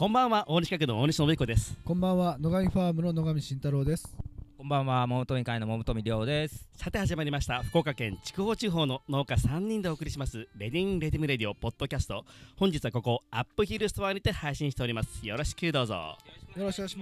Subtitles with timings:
[0.00, 1.76] こんばんは大西学の大西信彦です。
[1.84, 4.16] こんばんは野上ファームの野上慎太郎です。
[4.56, 6.66] こんばんは桃富会の桃富亮です。
[6.74, 12.24] さて始まりました福岡県筑豊地方の農家3人でお送りしますレディンレディムレディオポッドキャスト。
[12.56, 15.26] 本日はここアップヒルストアにて配信しております。
[15.26, 16.16] よろしくどうぞ。
[16.56, 16.98] よろしくお願いし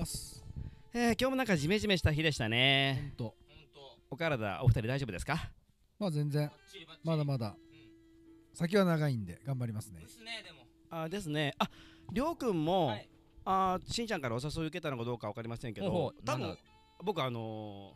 [0.00, 0.44] ます。
[0.94, 3.12] えー、今日もなんかジメジメした日でしたね。
[3.18, 3.34] ほんと。
[4.08, 5.50] お体お二人大丈夫ですか？
[5.98, 6.48] まあ全然。
[7.02, 7.56] まだまだ。
[8.54, 10.02] 先は長いんで頑張りますね。
[10.02, 10.60] ですねでも。
[10.92, 11.54] あですね。
[11.58, 11.68] あ
[12.12, 13.08] りょうくんも、はい。
[13.44, 16.56] あしんちゃんからお誘い受けたのかどうかわかりませんけど多分
[17.02, 17.94] 僕あのー、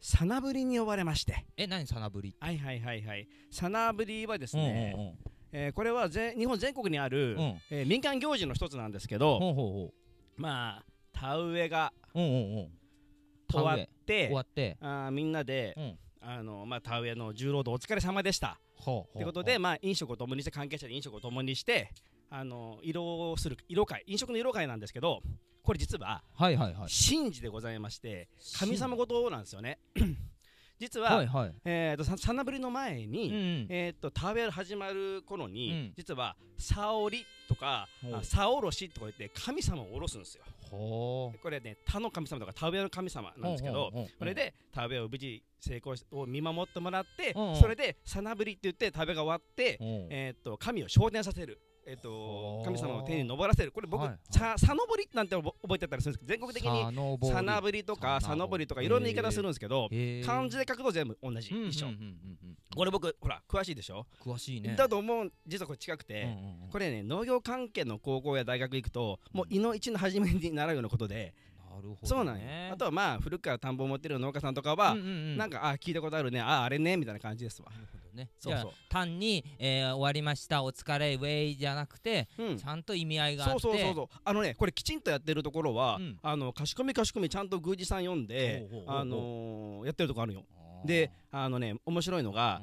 [0.00, 1.46] さなぶりに呼ばれまして。
[1.56, 3.28] え何さなぶりはいはいはいはい。
[3.50, 5.14] さなぶりはですうんね、うんうん。
[5.52, 7.60] えーこれはぜ日本全国にある、うん。
[7.70, 9.94] えー民間行事の一つなんですけど、ほうほうほ
[10.36, 12.68] まあ田植えがううんうんうん。
[13.48, 14.76] 田終わって終わって。
[14.80, 15.98] あーみんなで、うん。
[16.24, 18.60] あのまあ、田植えの重労働お疲れ様でした。
[18.84, 21.90] ということで、まあ、飲食を共にして関係者で飲食を共にして
[22.34, 25.20] あの色をする色会飲食の色会なんですけど
[25.62, 26.88] これ実ははいはいはい。
[26.88, 29.78] 神事でございまして神様事なんですよね。
[30.80, 31.54] 実は、はいはい。
[31.64, 33.66] えー、とささなぶりの前うに、んうん。
[33.68, 35.92] えー、と田植え始まる頃に、うん。
[35.96, 38.16] 実は沙織とかほう。
[38.16, 40.42] あ沙おろしとか言って神様を下ろすんですよ。
[40.70, 49.84] ほこれね田の神様とか田植えの神様うなんですけどこれで田植えを無事成功しを見守ってもらってそれでさなぶりって言って田植えが終わってう。
[49.84, 53.72] んえー、と神を昇天させる、えー、と神様の手に昇らせる。
[53.72, 54.18] これ僕、はいはい。
[54.30, 57.34] ささのぼりなんて覚覚えてたりするんですけど全国的にさのぼり。
[57.34, 58.62] さなぶりとかさのぼり。
[58.66, 59.88] とかいろんな言い方するんですけど
[60.24, 61.88] 漢字で書くと全部同じ、一緒、
[62.76, 64.76] これ僕ほら詳しいでしょ、詳しいね。
[64.76, 66.28] だと思う実はこれ近くて、
[66.70, 71.34] これね農業関係の高校や大学行くともう胃の一の初めに習うようなことで、
[71.80, 71.96] ね。
[72.02, 72.44] そうなんよ。
[72.72, 75.36] あとはまあ古くから田んぼを持ってる農家さんとかは、うんうんうん。
[75.36, 76.40] なんかあ聞いたことあるね。
[76.40, 77.70] ああれねみたいな感じですわ。
[77.70, 78.28] なるほどね。
[78.38, 78.72] そうそう。
[78.88, 80.62] 単にえー終わりました。
[80.62, 82.58] お疲れウェイじゃなくてうん。
[82.58, 83.60] ちゃんと意味合いがあって。
[83.60, 84.08] そうそうそうそう。
[84.24, 86.18] あのねこれきちんとやってるところは、うん。
[86.22, 90.44] あのかしこみかしこみちゃんと宮司さん読んであのーやってるとこあるよ。
[90.84, 92.60] であのね面白いのが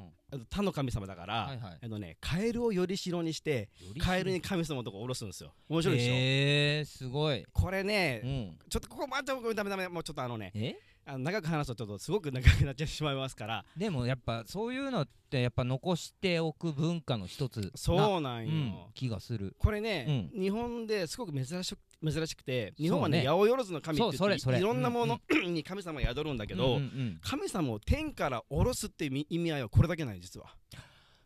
[0.48, 1.78] 他の神様だから、はいはい。
[1.82, 3.68] あのねカエルをよりしろにして
[3.98, 5.52] カエルに神様のとこ下ろすんですよ。
[5.68, 7.44] 面白いでしょ、へえすごい。
[7.52, 8.58] これね、うん。
[8.68, 10.74] ちょっとここ待ってダメダメもうちょっとあのねえ？
[11.06, 13.64] あの長く話すとちょっとすごく長くなっちゃってしまいますから。
[13.76, 19.56] でもやっぱそういうのってやっぱ残しておく文化の一つなそうなんよ、うん気がする。
[19.58, 26.80] これね、日本ですごく珍しく珍しくて日本はね八百万の神って言いろんなもの に神様が宿るんだけど、
[27.22, 30.46] 神様を天から下ろすっていう意味合いはこれだけない実は。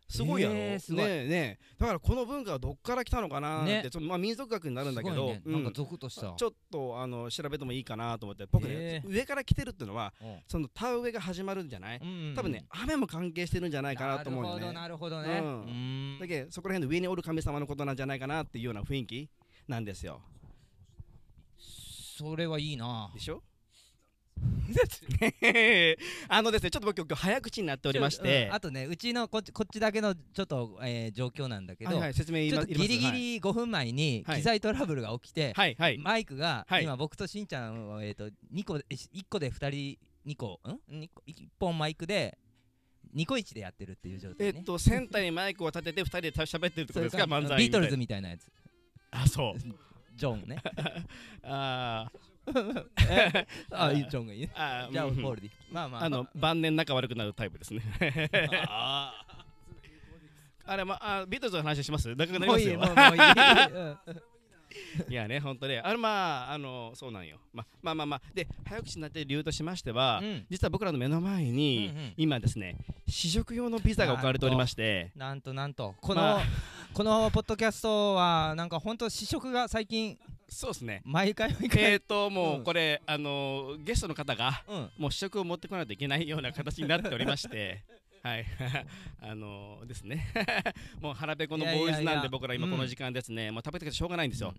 [0.06, 1.78] すごいやろ、へーねえねえ。
[1.78, 3.82] だからこの文化はどっから来たのかなーって、ね。
[3.84, 5.42] ちょっとまあ民族学になるんだけど、ね。
[5.44, 5.52] うん。
[5.54, 9.08] なんか族としたちょっとあの調べてもいいかなと思って僕ねへー。
[9.10, 10.38] 上から来てるっていうのはうん。
[10.46, 12.34] その田植えが始まるんじゃない、うんうんうん。
[12.34, 14.72] 多分ね雨も関係してるんじゃないかなと思うよね。
[14.72, 15.40] なるほどね。
[15.42, 16.18] うん。
[16.20, 19.30] だけどそこら辺の上におる神様のことなんじゃないかなっていうような雰囲気
[19.66, 20.20] なんですよ
[22.16, 23.10] それはいいな。
[23.14, 23.42] でしょ？
[26.28, 32.66] あのですねちょっと僕今日早口になっておりまして、うんあとねうちのこっちこっちだけのちょっと、えー状況なんだけど、はいはい説明言いちょす。
[32.68, 34.38] ギリギリ5分前にはい。
[34.38, 35.98] 機材トラブルが起きて、はいはい。
[35.98, 36.84] マイクが、はい。
[36.84, 42.36] 今僕としんちゃんを、えー、と2個で1個で2人2個ん？2個1本マイクで
[43.14, 44.58] 2個1でやってるっていう状態ね。
[44.58, 47.24] えっとセンターにマイクを立てて二人で喋ってるってことですか？
[47.24, 48.50] 漫才ビートルズみみたいなやつ。
[49.10, 49.60] あそう
[50.14, 50.62] ジョンね。
[51.44, 52.10] あ
[53.70, 54.50] あいいジョンがいいね。
[54.54, 55.52] ーあーじゃあうんポールでいい。
[55.72, 56.04] まあまあ。
[56.04, 57.82] あの晩年仲悪くなるタイプですね。
[58.68, 59.24] あ
[60.76, 62.14] れまあビートルズの話します？
[62.14, 62.78] 長くなりますよ。
[62.78, 63.22] もうもういい。
[63.72, 63.98] うん。
[65.08, 65.78] いやね本当ね。
[65.78, 67.38] あれまああのそうなんよ。
[67.52, 68.22] ままあまあまあ。
[68.34, 70.46] で早口になってる理由としましては、うん。
[70.50, 72.14] 実は僕らの目の前に、うんうん。
[72.16, 72.76] 今ですね
[73.08, 75.12] 試食用のピザが置かれておりまして。
[75.16, 75.94] なんとなんと。
[76.00, 76.42] この、まあ
[76.94, 80.16] このポッドキャストはなんか本当試食が最近
[80.48, 81.02] そうですね。
[81.04, 82.64] 毎回毎回、えーともううん。
[82.64, 84.90] これ、あのゲストの方がうん。
[84.98, 87.82] もう試食を持ってこないといけないような形になっておりまして
[88.22, 88.46] はい。
[89.20, 90.32] あのですね。
[91.02, 94.54] もう腹ペコのボーイズなんで僕ら今この時間ですね、もう食べてきてしょうがないんですよ、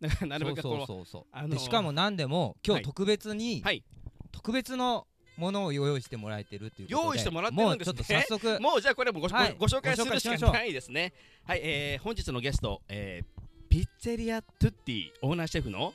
[0.00, 2.82] だからなるべくこのそうそうそうそう、あのーでしかも何でも今はい。
[2.82, 3.84] 日特別に、はい。
[4.32, 8.16] 特別のものを用意してもらえてるっていうことで用意してもらってるんですね。
[8.16, 11.12] もうちょっと早速もうじゃあこれもご,ご、はいご紹介するしか介しましょうないですね。
[11.44, 15.92] はい、えー、本日のゲスト、えー、ピッツェリアトゥッティオーナーシェフの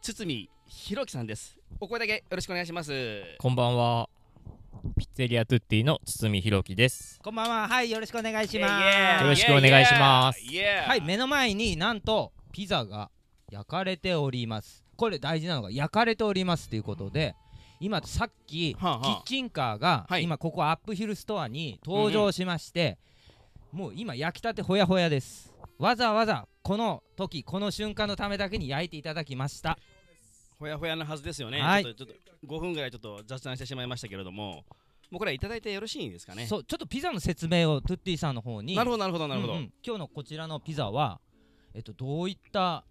[0.00, 1.56] 堤弘樹さんです。
[1.80, 3.22] お声だけよろしくお願いします。
[3.38, 4.08] こんばんは。
[4.98, 7.20] ピッツェリアトゥッティの堤弘樹です。
[7.22, 7.68] こんばんは。
[7.68, 8.68] はいよろしくお願いしま
[9.20, 9.22] す。
[9.22, 10.40] よろしくお願いします。
[10.86, 13.10] はい目の前になんとピザが
[13.50, 14.84] 焼かれております。
[14.96, 17.34] これ大事なのが焼かれておりますということで
[17.82, 19.04] 今さっき、はあはあ。
[19.04, 20.22] キッチンカーが、はい。
[20.22, 22.96] 今ここアップヒルストアに登場しまして、
[23.72, 25.52] もう今焼きたてほやほやです。
[25.78, 29.76] わざわざこの時この瞬間のためだけに焼いていただきました。
[30.60, 31.82] ほやほやなはずですよね、はい。
[31.82, 34.64] ちょっとちょっと5分ぐらいちょっと雑談してしまいましたけれども
[35.10, 36.46] もうこれはいただいてよろしいんですかね？
[36.46, 38.76] そうちょっとピザの説明をトゥッティさんの方に。
[38.76, 39.72] なるほどなるほどなるほど、うんうん。
[39.84, 41.20] 今日のこちらのピザは
[41.74, 42.84] えっとどういった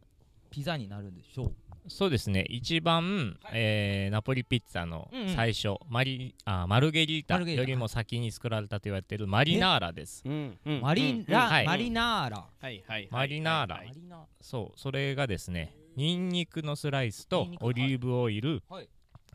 [0.50, 1.54] ピザになるんでしょう？
[1.88, 2.46] そうですね。
[2.50, 5.36] 一番、えーナポリピッツァのうんうん。
[5.36, 7.36] 最初、マリあマルゲリータ。
[7.36, 7.70] マルゲリータ。
[7.70, 10.24] よりも先に作られたと言われているマリナーラです。
[10.26, 10.82] うんうん。
[10.82, 11.26] マリうん。
[11.26, 11.66] ラ、はい。
[11.66, 13.76] マリナーラ、はいはいマリナーラ。
[13.78, 14.80] はいマリナそう。
[14.80, 18.90] それがですねニンニクのスライスニとオリーブオイル、はい。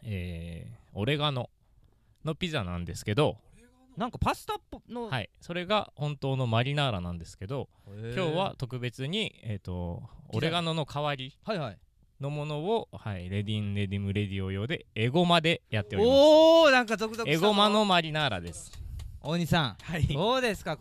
[0.05, 1.51] えーオレガノ
[2.25, 3.37] のピザなんですけど、
[3.99, 7.69] なんかパスタっぽの、はい、それが本当のマリナーラなんですけど
[8.15, 11.79] 今日は特別に、えー、とオレガノの代わりはいはい
[12.21, 16.15] のものを、はい、レディンレディムレディオ用でエゴマでやっております。
[16.17, 18.73] おおなんか続々エゴマのマリナーラです。
[19.21, 19.77] 大西さん。
[19.83, 20.07] はい。
[20.07, 20.79] どうですか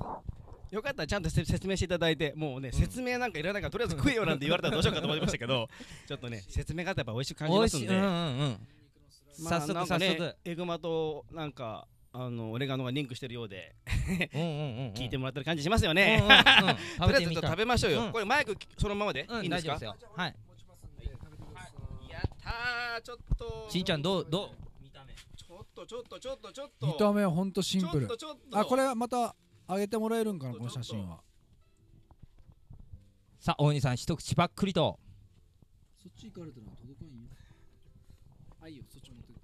[0.71, 5.69] よかったらちゃんとせ説明していただいてもうね、説明なんかいらないからとりあえず食えよなんて言われたらどうしようかと思いましたけど
[6.07, 8.09] ちょっとね説明があったらやっぱ美味しく感じますんで、うんうんう
[8.47, 8.67] ん。
[9.43, 10.35] まあ早速早速。
[10.43, 13.75] エゴマとなんかあのオレガノがリンクしてるようで
[14.33, 16.27] うんうんうんうん聞いてもらってる感じしますようんうんね、うん。
[17.07, 18.11] とりあえずちょっと食べましょうよ、うん。
[18.11, 19.95] これマイクそのままで、うんいいんですか？
[20.15, 20.35] はい
[22.45, 22.53] やっ
[22.95, 23.69] たーちょっと。
[23.69, 24.27] しんちゃんどう？
[24.29, 24.49] どう？
[24.83, 25.13] 見た目。
[25.13, 26.51] ちょっとちょっとちょっと。
[26.53, 28.59] ちょっと見た目はほんとシンプちょルっとちょっと。
[28.59, 29.35] あこれはまた
[29.67, 31.19] 上げてもらえるんかなこの写真は。
[33.39, 34.99] さあ大西さん一口パックリと。
[36.01, 37.13] そっち行かれたら届かんよ。
[38.61, 39.41] あいいよそっち持ってって。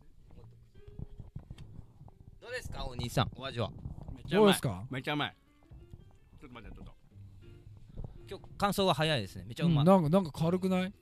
[2.42, 3.70] どうですか大西さんお味は？
[4.16, 4.46] めっちゃうまい。
[4.46, 4.84] どうですか？
[4.90, 5.36] めっちゃうまい。
[6.40, 6.94] ちょっと待ってちょっと。
[8.30, 9.44] 今日感想が早いですね。
[9.46, 9.80] めっちゃうまい。
[9.80, 10.94] うんなんかなんか軽くない？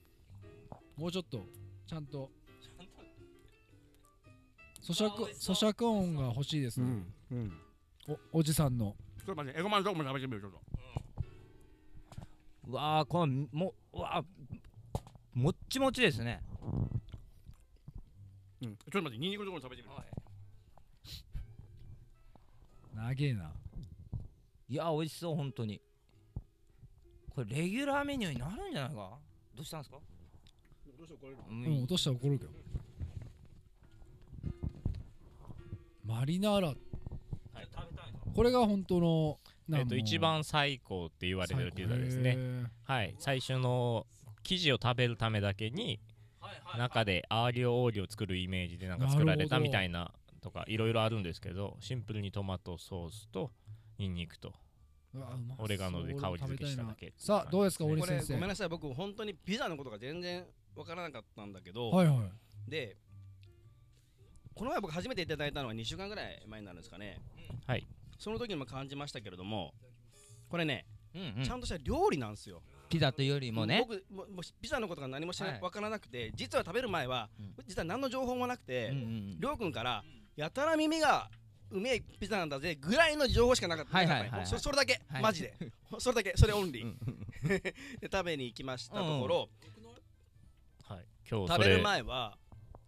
[0.97, 1.45] もうちょっと
[1.89, 2.29] ちゃんと。
[4.83, 7.51] 咀嚼咀嚼音が欲しいですね、うんうん。
[8.31, 8.95] おおじさんの。
[9.17, 10.61] ちょっと待ってエゴマのとこも食べてみようちょっと。
[12.67, 14.25] うわーこのもうわー
[15.33, 16.43] もっちもちですね。
[16.61, 17.01] うん。
[18.61, 19.95] ちょっと待ってニンニクのとこも食べてみよ
[22.93, 23.51] う長えな。
[24.69, 25.81] いや美味しそう本当に。
[27.31, 29.17] これレギュラーメニューになるんじゃないか？
[29.55, 29.97] どうしたんですか？
[30.99, 32.51] どうしようこれうんうん落としたら怒るけど。
[36.05, 36.73] マリナーラ。
[38.35, 39.39] これが本当の
[39.73, 42.37] えっと一番最高って言われてるピザですね。
[42.83, 43.15] はい。
[43.19, 44.07] 最初の
[44.43, 46.01] 生地を食べるためだけに
[46.77, 50.11] 中でアーリオオーリオを作るイメージでなんか作られたみたいな
[50.41, 53.51] とかいろいろあるんですけどシンプルにトマトソースと
[53.97, 54.53] ニンニクと
[55.57, 58.25] オレガノで香り付けしただけっていうさあどうですか感じ大西先生。
[58.27, 58.69] これごめんなさい。
[58.69, 60.45] 僕本当にピザのことが全然
[60.79, 62.71] わからなかったんだけど、はいはい。
[62.71, 62.95] で
[64.55, 67.19] この前僕初めていただいたのは2週間ぐらい前になるんですかね。
[67.67, 67.85] はい。
[68.17, 69.73] その時にも感じましたけれども
[70.49, 71.43] これね、うんうん。
[71.43, 72.61] ちゃんとした料理なんですよ。
[72.89, 73.85] ピザというよりもね。
[73.87, 75.61] 僕ももうピザのことが何も知らはい。
[75.61, 77.53] わからなくて実は食べる前は、うん。
[77.67, 80.03] 実は何の情報もなくて、うんうんりょうくんから
[80.37, 81.29] やたら耳が
[81.71, 84.47] うめえピザなんだぜぐらいの情報しかなかったはいはいはいはい。
[84.47, 85.21] そそれだけ、はい。
[85.21, 85.53] マジで。
[85.99, 86.33] それだけ。
[86.37, 86.93] それオンリー、
[88.01, 89.49] で食べに行きましたところ、
[90.89, 91.05] はい。
[91.29, 92.37] 今日食べる前は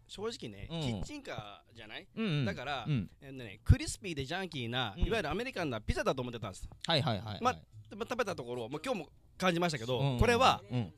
[0.08, 0.82] 正直ね、うん。
[0.82, 2.46] キッチンカーじゃない、うんうん。
[2.46, 3.10] だから、うん。
[3.22, 5.04] えーね、クリスピーでジャンキーな、うん。
[5.04, 6.68] いわゆるアメリカンなピザだと思ってたんです。
[6.86, 7.42] はいはいはいはい。
[7.42, 10.94] までも食べたところもう今日も感じましたけど、うんこれはうん。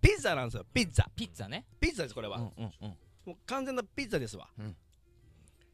[0.00, 1.06] ピザなんですよピザ。
[1.14, 1.66] ピッツァね。
[1.78, 2.88] ピザですこれは、うんうんうん。
[3.26, 4.76] もう完全なピザですわ、うん。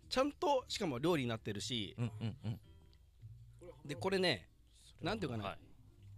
[0.09, 2.61] ちゃんとしかも料理になってるしうんうんうん。
[3.87, 4.49] でこれね
[5.01, 5.59] なんていうかな、はい。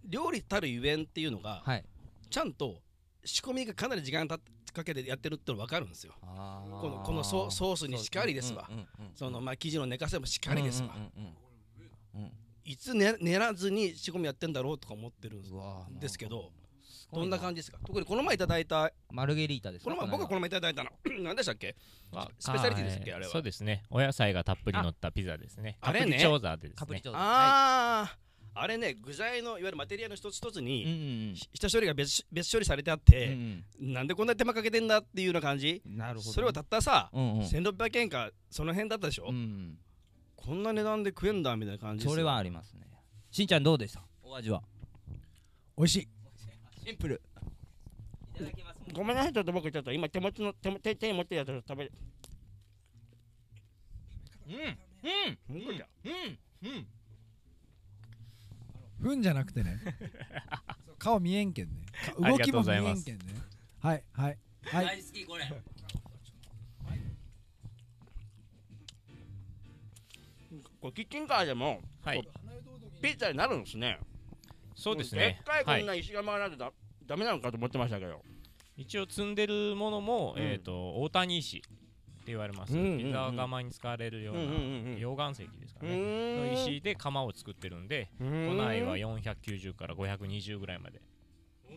[0.09, 1.85] 料理たるゆえんっていうのが、はい。
[2.29, 2.81] ちゃんと
[3.25, 4.39] 仕込みがかなり時間たっ
[4.73, 6.13] かけてやってるっての分かるんですよ。
[6.21, 8.69] このこのソソースにしかりですわ。
[9.15, 10.89] そのまあ生地の寝かせもしっかりですわ、
[12.65, 16.51] いつ寝寝らずに仕込みやってんだろうとか思ってるんですけど
[17.13, 17.77] どんな感じですか？
[17.85, 19.91] 特にこの前いただいたマルゲリータですか？
[19.91, 20.89] この前僕はこの前いただいたの。
[21.23, 21.75] 何でしたっけ？
[22.11, 23.13] はスペシャリティですっけ？
[23.13, 23.27] あれは。
[23.27, 23.83] はいそうですね。
[23.91, 25.77] お野菜がたっぷり乗ったピザですね。
[25.81, 26.05] ああれね。
[26.05, 26.75] カプリチョーザでですね。
[26.79, 28.17] カプリチョーザ
[28.55, 33.37] あれね具材のいわゆるマテリアの一つ一つに、うんし下処理が別別処理されてあっうんて、
[33.79, 35.81] なんでこんな手間かけてんだっていうような感じ。
[35.85, 37.39] うんなるほどそれをたったさ、うんうん。
[37.41, 39.77] 1600円かその辺だったでしょ、うん
[40.35, 42.81] こんな値段で食えんだみたいな感じそれはありますね。
[43.31, 44.03] しんちゃんどうでした？
[44.21, 44.61] お味は？
[45.77, 46.07] 美味しい。
[46.85, 47.21] シンプル。
[48.35, 51.91] いただきますごめんなさいちょっと僕ちょっと今手持ちの手も手手に持ってるやつを食べる。
[54.47, 54.53] うん。
[54.55, 55.61] うん。
[55.61, 56.69] 本当じゃうん。
[56.69, 56.87] うん
[59.03, 59.79] ふんじゃなくてね。
[60.97, 61.73] 顔見えんけんね。
[62.17, 63.25] 動きも見えんけんね。
[63.79, 64.85] はいはいはい。
[64.85, 65.43] 大好きこれ。
[70.79, 72.21] これキッチンカーでもはい。
[73.01, 73.99] ピッツァになるんですね。
[74.75, 75.83] そうですでねっかいこはい。
[75.83, 76.71] んな石窯がないとだ
[77.05, 78.21] ダメなのかと思ってましたけど。
[78.77, 80.43] 一応積んでるものも、うん。
[80.43, 81.61] えっ、と大谷石
[82.23, 82.97] って言われます、うんうんうん。
[82.99, 84.95] ピザ窯に使われるような、うんうんうんうん。
[84.95, 86.37] 溶岩石ですかうね、ーん。
[86.37, 88.57] の石で窯を作ってるんでうーん。
[88.57, 91.01] 都内は490から520ぐらいまで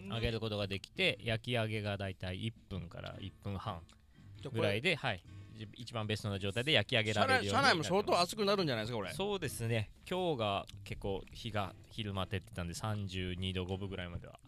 [0.08, 3.80] 揚げることができて焼き揚げがだいたい1分から1分半
[4.52, 5.22] ぐらいで、はい、
[5.56, 9.12] じ一番ベストな状態で焼き上げられるように車内も相当熱くなるんじゃないですかこれ。
[9.12, 9.90] そうですね。
[10.08, 14.38] 今日が結構日が昼間照ってたんで32度5分ぐらいまでは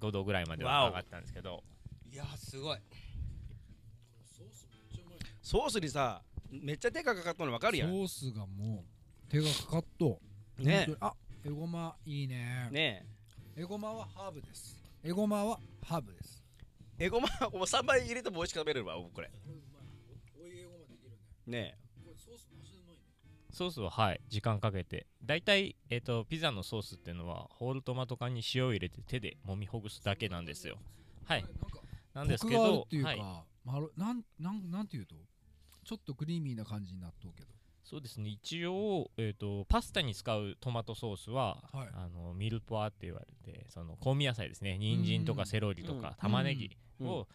[0.00, 1.62] 5度ぐらいまでは上がったんですけど。
[2.12, 2.78] いやすごい
[5.50, 7.90] ソースにさめっちゃ手がかかったの分かるやん。
[7.90, 8.84] ソースがも
[9.28, 10.20] う手がかかっと
[10.60, 10.86] ね。
[11.00, 11.12] あ
[11.44, 12.68] エゴマいいね。
[12.70, 13.04] ね。
[13.56, 14.80] エゴマはハーブです。
[15.02, 16.44] エゴマはハーブです。
[17.00, 19.30] えエゴマもう3倍入れても美味しく食べれるわ僕これ
[21.48, 21.76] ね。
[22.14, 23.02] ソースマジでうまいね。
[23.50, 25.08] ソースははい時間かけて。
[25.24, 30.76] だいたい、えー、とピザのソースっていうのはホールトマト缶に塩を入れて手で揉みほぐすだけなんですよ。
[31.24, 31.42] はい。
[31.42, 31.80] なんか
[32.14, 35.16] なんですけどっていなんなんなんていうと？
[35.90, 37.48] ちょっとクリーミーな感じになっとうけど。
[37.82, 38.28] そうですね。
[38.30, 41.88] 一応、えー、とパスタに使うトマトソースは、はい。
[41.92, 44.78] あのミルポアって言われてその香味野菜ですね。
[44.78, 45.38] 人参とうん。
[45.38, 46.14] かセロリとかうん。
[46.20, 46.70] 玉ねぎ
[47.00, 47.06] うん。
[47.08, 47.26] を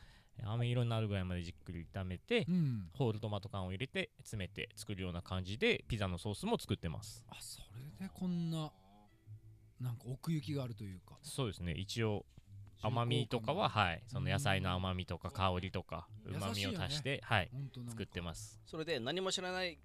[0.45, 2.89] 飴色になるぐらいまでじっくり炒めて、うん。
[2.93, 7.25] ホールトマト缶を入れて詰めて作るような感じでピザのソースも作ってます。
[7.27, 7.59] あそ
[7.99, 8.71] れでこんな
[9.81, 11.17] なんか奥行きがあるというか。
[11.21, 11.73] そうですね。
[11.73, 12.25] 一応
[12.85, 14.03] 甘みとかははい。
[14.07, 17.49] その野菜の甘みとか香りとか優うまみを足して、はい。
[17.89, 18.59] 作ってます。
[18.65, 19.77] それで何も知らない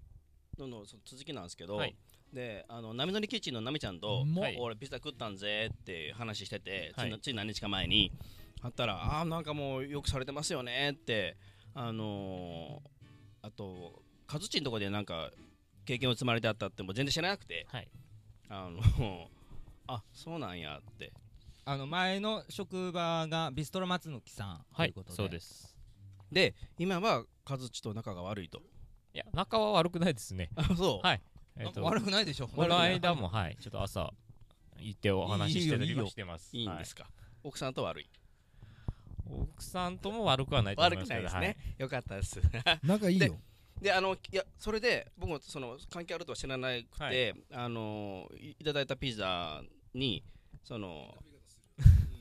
[0.59, 1.97] ののその続きなんですけど、はい。
[2.33, 4.57] であの波乗りキッチンのナミちゃんとはい。
[4.61, 7.11] 俺ピザ食ったんぜって話してて、はい。
[7.11, 8.13] ついつい何日か前に
[8.63, 11.37] あったらあーなんかもうよくされてますよねって
[11.75, 15.31] あのー、あとカズチンとこでなんか
[15.87, 17.89] 経験を積まれてあったってもう全然知らなくてはい。
[18.49, 18.81] あの
[19.87, 21.13] あそうなんやって
[21.71, 25.77] あの前の職場がビストロ松の木さんとはいいうことで、そうです。
[26.33, 28.61] で今はカズチと仲が悪いと。
[29.15, 30.51] いや仲は悪くないですね。
[30.57, 31.23] あそう、はい。
[31.57, 32.49] えっと悪くないでしょ？
[32.49, 34.13] この間もはいちょっと朝
[34.81, 36.51] 行ってお話ししてたりしてます。
[36.57, 37.07] いいんですか、
[37.45, 38.03] 奥さんと悪い？
[39.31, 42.41] はい奥さんとも悪くはないと思い悪くますけどないですね、よかったです。
[42.83, 43.39] 仲いいよ。
[43.81, 47.35] であのいやそれで僕もその関係あるとは知らなくて、はい。
[47.53, 49.63] あのいいただいたピザ
[49.95, 50.25] に
[50.65, 51.17] その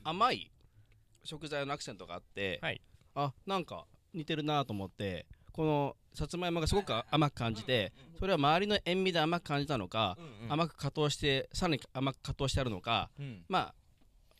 [0.03, 0.51] 甘い
[1.23, 2.81] 食材のアクセントがあって、はい。
[3.15, 13.43] あなんか似てるなと思ってこのさつまいもがすごく甘く感じてそれは周りの塩味で甘く感じたのか、うんうん甘く加糖してさらに甘く加糖してあるのかうん。
[13.49, 13.73] まあ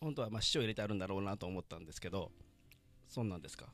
[0.00, 2.30] 本当はまあ塩入れてあるんだろうなと思ったんですけど
[3.08, 3.66] そんなんですか、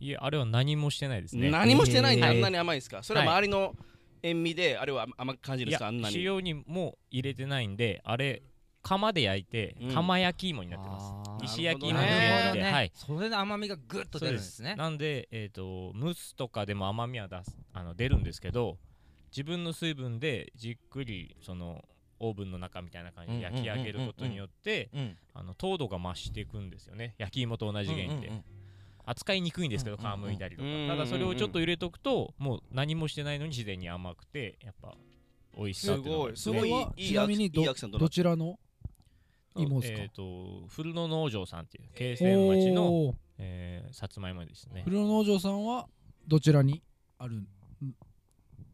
[0.00, 1.50] いえあれは何もしてないですね。
[1.50, 3.02] 何もしてないんではいあんなに甘いんですか？
[3.02, 3.74] それは周りの
[4.22, 5.88] 塩味であれは甘く感じるんですか？
[5.88, 6.22] あんなに。
[6.22, 8.42] 塩にも入れてないんであれ
[8.82, 9.94] 釜で焼いてうん。
[9.94, 12.92] 釜焼き芋になってます、石焼きのイメージで、はい。
[12.94, 14.74] それで甘みがぐっと出るんですね。
[14.76, 18.78] なんで、えー、と蒸すとかでも甘みは出すあの出るんですけど
[19.30, 21.84] 自分の水分でじっくりその
[22.20, 24.90] オーブンの中みたいな感じで焼き上げることによって
[25.58, 27.14] 糖度が増していくんですよね。
[27.18, 28.44] 焼き芋と同じ原理で、うんうんうん。
[29.04, 34.94] 扱いにくいんですけど皮むいたりとか、うんうんうんただそれをちょっと入れとくともう何もしてないのに自然に甘くてやっぱ
[35.56, 36.60] 美味しさっていうのがすごい。
[36.60, 37.08] それはいい。
[37.08, 37.74] ちなみにどいいア
[39.54, 40.02] ですか？
[40.02, 44.82] えっ、と古野農場さんっていう京泉町の、えーさつまいもですね。
[44.84, 45.86] 古野農場さんは
[46.26, 46.82] どちらに
[47.18, 47.46] あるん？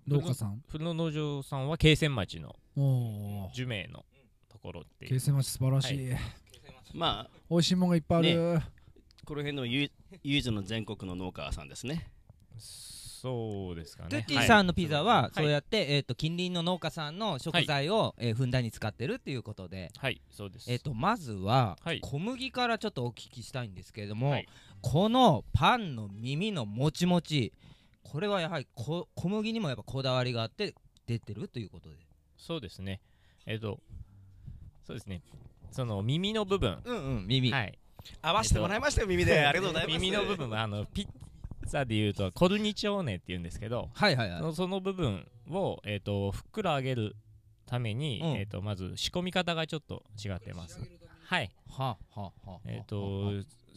[0.07, 0.63] 農家さん？
[0.69, 2.55] 古野農場さんは京泉町の
[3.55, 4.05] 樹名の
[4.49, 5.11] ところっていう。
[5.11, 6.09] 京成町素晴らしい、
[6.95, 8.61] まあ美味しいもんがいっぱいある、
[9.25, 9.91] この辺のゆ
[10.23, 12.11] 唯一の全国の農家さんですね
[13.21, 14.09] そうですかね。
[14.11, 14.45] トゥッテはい。
[14.45, 15.31] ィさんのピザははい。
[15.35, 20.71] そうやって、えー、と近隣の農家さんの食材を、えーふんだんに使ってるっていうことで、はいそうです。
[20.71, 22.01] えー、とまずは、はい。
[22.01, 24.49] 小麦からちょっとお聞きしたいんですけれども、はい。
[24.81, 27.53] このパンの耳のもちもち
[28.05, 30.75] これはやはりこ小麦にもやっぱこだわりがあって
[31.07, 31.97] 出てるということで。
[32.37, 33.01] そうですね。
[33.47, 33.81] えっ、と
[34.87, 35.23] そうですね。
[35.73, 36.79] その耳の部分。
[36.85, 37.79] うんうん耳、はい。
[38.23, 39.45] 合わせてもらいましたよ耳で。
[39.45, 40.01] ありがとうございます。
[40.01, 41.07] 耳の部分はあのピ
[41.69, 44.55] ッツァでいうとコルニチョーネっていうんですけどはいはいはい。
[44.55, 47.15] その部分を、えー、とふっくら揚げる
[47.67, 48.31] ために、うん。
[48.33, 50.81] えー、とまず仕込み方がちょっと違ってます。
[51.25, 51.51] はい。
[51.69, 53.33] はあはあはあえっ、と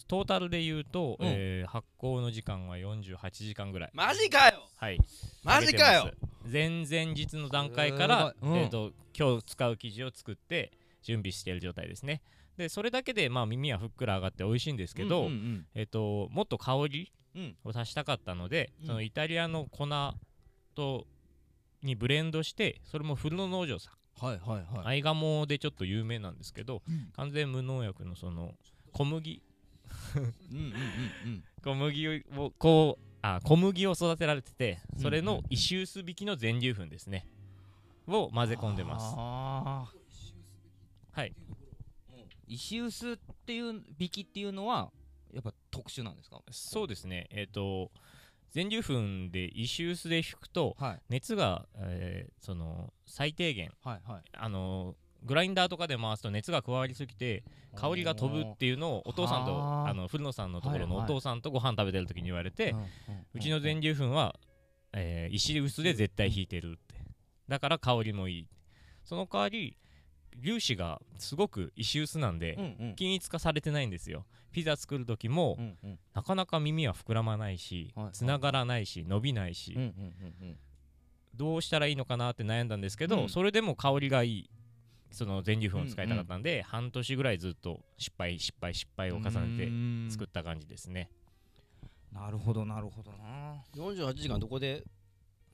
[0.07, 1.27] トータルで言うと、うん。
[1.27, 3.91] えー発酵の時間は48時間ぐらい。
[3.93, 4.63] マジかよ！
[4.77, 4.97] はい。
[5.43, 6.11] マジかよ！
[6.51, 8.55] 前々日の段階から、うん。
[8.55, 10.71] えー、と今日使う生地を作って
[11.03, 12.21] 準備している状態ですね。
[12.57, 17.20] でそれだけで、まあ、耳はふっくら上がって美味しいんですけど、うんうんえー、ともっと香りうん
[17.63, 18.87] を足したかったので、うん。
[18.87, 19.87] そのイタリアの粉
[20.75, 21.05] と
[21.83, 24.25] にブレンドしてそれも古野農場さん。
[24.25, 24.85] はいはいはい。
[24.85, 27.09] アイガモでちょっと有名なんですけどうん。
[27.15, 28.53] 完全無農薬のその
[28.91, 29.41] 小麦。
[30.15, 30.71] うんうんうん
[31.25, 31.43] うん。
[31.63, 35.47] 小麦をこうあ小麦を育てられててそれのうんうんうん。
[35.51, 37.27] 石臼引きの全粒粉ですね。
[38.07, 39.13] を混ぜ込んでます。
[39.17, 39.85] あ
[41.13, 41.29] はい。
[41.29, 41.51] ー
[42.47, 44.91] 石臼っていう引きっていうのは
[45.33, 46.41] やっぱ特殊なんですか？
[46.51, 47.27] そうですね。
[47.31, 47.91] えっ、と
[48.51, 51.01] 全粒粉で石臼で引くとはい。
[51.09, 54.21] 熱が、えーその最低限はいはい。
[54.33, 57.43] あのグラインダーとかで回すと熱が加わりすぎて
[57.75, 61.11] 香りが飛ぶっていうのをお父さんとはああの古野さんのところのはいはい。
[61.11, 62.87] お父さんとご飯食べてる時に言われて、うんうん
[63.33, 64.35] うちの全粒粉は、
[64.93, 66.95] えー石臼で絶対引いてるって。
[67.47, 68.47] だから香りもいい。
[69.03, 69.77] その代わり
[70.41, 72.95] 粒子がすごく石臼なんで、うんうん。
[72.95, 74.25] 均一化されてないんですよ。
[74.51, 75.99] ピザ作る時も、うんうん。
[76.13, 80.57] なかなか耳は膨らまないし、はいつながらないし伸びないし、うんうんうんうん。
[81.35, 83.29] どうしたらいいのかなって悩んだんですけど、うん。
[83.29, 84.49] それでも香りがいい
[85.11, 91.09] その全粒粉を使いたかったんで、半年ぐらいずっと失敗失敗失敗を重ねて作った感じですね。
[92.11, 93.61] なるほどなるほどな。
[93.75, 94.83] 48時間どこで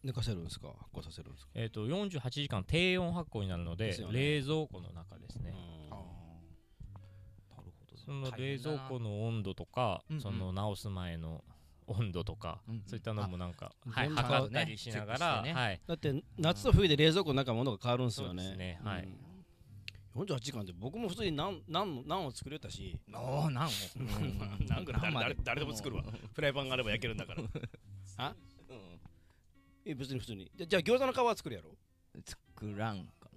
[0.08, 0.70] 寝かせるんですか？
[0.80, 1.52] 発酵させるんですか？
[1.54, 4.08] えっ、と48時間低温発酵になるのでね。
[4.10, 5.60] 冷蔵庫の中ですね、なる
[5.90, 7.62] ほ
[7.92, 7.98] ど。
[7.98, 11.44] その冷蔵庫の温度とか、その直す前の
[11.88, 12.84] 温度とか、うんうん。
[12.88, 15.54] そういったのもなんか、あはい、測ったりしながら、ね。
[15.54, 15.82] はい。
[15.86, 18.44] だって夏と冬で冷蔵庫の中ものが変わるんですよね。
[18.44, 19.04] そうですねはい。
[19.04, 19.08] う
[20.20, 20.24] ん。
[20.24, 22.98] 48時間で僕も普通に何何何を作れたし。
[23.14, 23.70] ああなん
[24.70, 26.04] 何ぐらい誰誰誰でも作るわ。
[26.34, 27.44] フライパンがあれば焼けるんだから。
[28.18, 28.34] あ？
[29.88, 30.52] え別に普通に。
[30.56, 31.72] じゃじゃあ餃子の皮は作るやろ？
[32.26, 33.30] 作らんか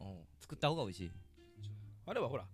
[0.00, 0.06] な。
[0.06, 0.18] うん。
[0.40, 1.10] 作った方が美味しい。
[2.06, 2.46] あれはほら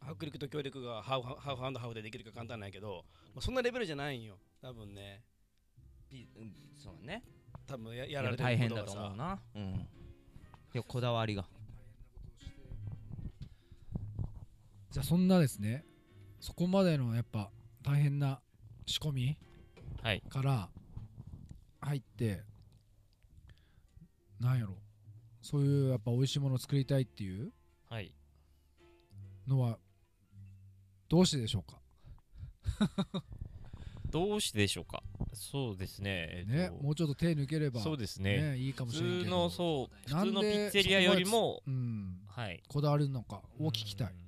[0.00, 4.38] 迫力と協力がハーフハーフハンドハーフでできるか簡単なんやけど、まあ、そんなレベルじゃないんよ。
[4.60, 5.22] 多分ね。
[6.10, 7.22] ピうんそうね。
[7.66, 9.08] 多分やややられて大変だることがさ。
[9.08, 9.62] と思うなうん。
[9.74, 9.78] い
[10.74, 11.46] やこだわりが。
[14.90, 15.84] じゃあそんなですね。
[16.40, 17.50] そこまでのやっぱ
[17.82, 18.40] 大変な
[18.86, 19.38] 仕込み
[20.02, 20.22] はい。
[20.28, 20.68] から
[21.80, 22.42] 入って
[24.42, 24.76] なんやろ。
[25.40, 27.52] そういうやっぱ美味しいものを作りたいっていう
[27.88, 28.12] はい。
[29.46, 29.78] のは
[31.08, 31.80] どうしてでしょうか？
[34.10, 35.02] どうしてでしょうか？
[35.32, 36.28] そうですね。
[36.30, 38.52] えっ、とねもうちょっと手抜ければそうですね。
[38.52, 39.30] ねいいかも普しれないけど。
[39.30, 42.62] 通のそう普通のピッツェリアよりもうんはい。
[42.68, 44.12] こだわるのかを聞きたい。
[44.12, 44.18] うん。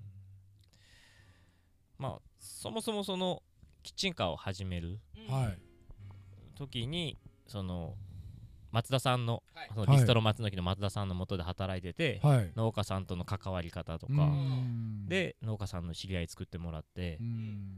[1.99, 3.43] まあそもそもその
[3.83, 5.59] キッチンカーを始めるはい。
[6.57, 7.97] 時にその
[8.75, 9.71] 松田さんの,、はい。
[9.73, 12.51] そのビストロ松の木の松田さんの元で働いてて、はい。
[12.57, 15.07] 農家さんとの関わり方とか、うん。
[15.07, 17.69] で農家さんの知り合い作ってもらってうん。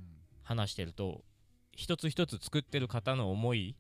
[0.43, 1.23] 話してると
[1.73, 3.77] 一つ一つ作ってる方の思い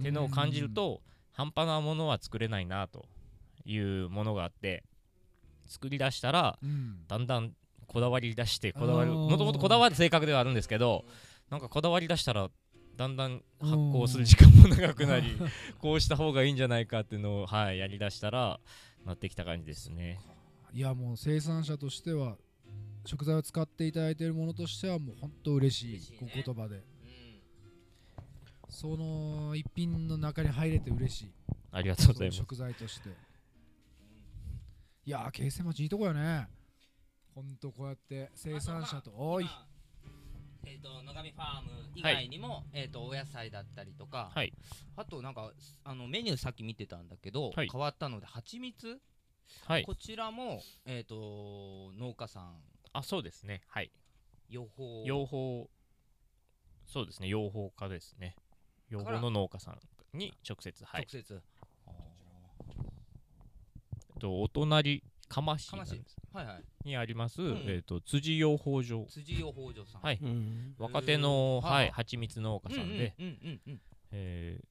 [0.00, 1.00] っていうのを感じると
[1.32, 3.06] 半端なものは作れないなと
[3.64, 4.84] いうものがあって
[5.66, 7.06] 作り出したらうん。
[7.08, 7.52] だんだん
[7.86, 9.12] こだわり出してこだわる。
[9.12, 11.06] もともとこだわる性格ではあるんですけど
[11.50, 12.50] なんかこだわり出したら
[12.96, 15.36] だんだん発酵する時間も長くなり
[15.80, 18.60] こうした方がいいんじゃないかっていうのを、はい、やりだしたら
[19.04, 20.20] なってきた感じですね。
[20.72, 22.36] いやもう生産者としては
[23.04, 26.76] 食材を使っていただいているものとしてはもう本当嬉しい嬉しい言葉で。
[26.76, 26.82] うん。
[28.68, 31.32] その一品の中に入れて嬉しい。
[31.72, 32.38] ありがとうございます。
[32.38, 33.08] 食材として。
[35.04, 36.48] いやー京成町いいとこやね。
[37.34, 39.44] ほんとこうやって生産者とおい。
[39.44, 39.71] 今
[40.64, 44.52] えっ、と野上ファーム以外にも、えっ、とお野菜だったりとか、はい。
[44.96, 45.52] あとなんか
[45.84, 47.68] あのメニューさっき見てたんだけど、はい。
[47.70, 49.00] 変わったので蜂蜜、
[49.66, 52.56] はい、こちらもえっ、と農家さん
[52.92, 53.62] あそうですね。
[53.68, 53.90] はい、
[54.48, 55.04] 養蜂？
[55.04, 55.68] 養蜂。
[56.86, 57.28] そうですね。
[57.28, 58.36] 養蜂家ですね。
[58.88, 61.02] 養蜂の農家さんに直接はい。
[61.02, 61.22] 直。
[61.22, 61.42] 接、
[61.86, 61.90] え
[64.16, 66.16] っとお隣釜市なんです。
[66.32, 66.64] はいはい。
[66.84, 67.64] にあります、ん。
[67.66, 69.06] えっと辻養蜂場。
[69.08, 70.02] 辻養蜂場さん。
[70.02, 70.18] はい。
[70.22, 70.74] うん。
[70.78, 73.14] 若手の、はい、はあ蜂蜜農家さんで、
[74.12, 74.64] えー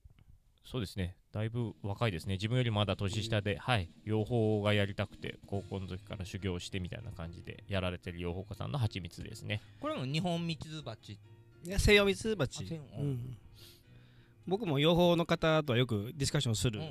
[0.63, 1.17] そうですね。
[1.33, 2.35] だいぶ若いですね。
[2.35, 3.89] 自分よりまだ年下で、はい。
[4.05, 9.61] 養蜂がやりたくて高校の時から修行してみたいな感じでやられてる養蜂家さんの蜂蜜ですね。
[9.81, 11.19] これも日本ミツバチ
[11.65, 12.81] いや西洋ミツバチあ西洋。
[12.99, 13.37] うん
[14.47, 16.81] 僕も養蜂の方とはよくディスカッションする。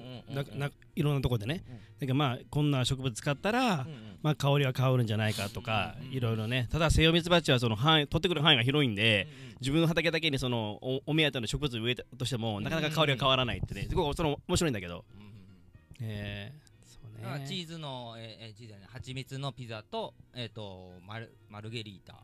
[0.94, 1.64] いろんなところでね。
[1.68, 1.76] うん。
[1.76, 4.18] だけどまあこんな植物使ったらうんうん。
[4.22, 6.68] まあ香りは香るんじゃないかとかうんいろいろね。
[6.70, 13.86] ただ西洋ミツバチはその範囲取ってくる範囲が広いんでうんうん自分の畑だけにそのおお目当ての植物植えたとしてもなかなか香りが変わらないってね。
[13.88, 15.04] すごいその面白いんだけど。
[15.14, 15.34] うんうんうん。
[16.02, 16.98] えーそ
[17.36, 17.46] うね。
[17.46, 18.88] チーズの、えーえーチーズじゃない。
[18.90, 22.16] 蜂蜜のピザと,、えー、とマルマルゲリータ。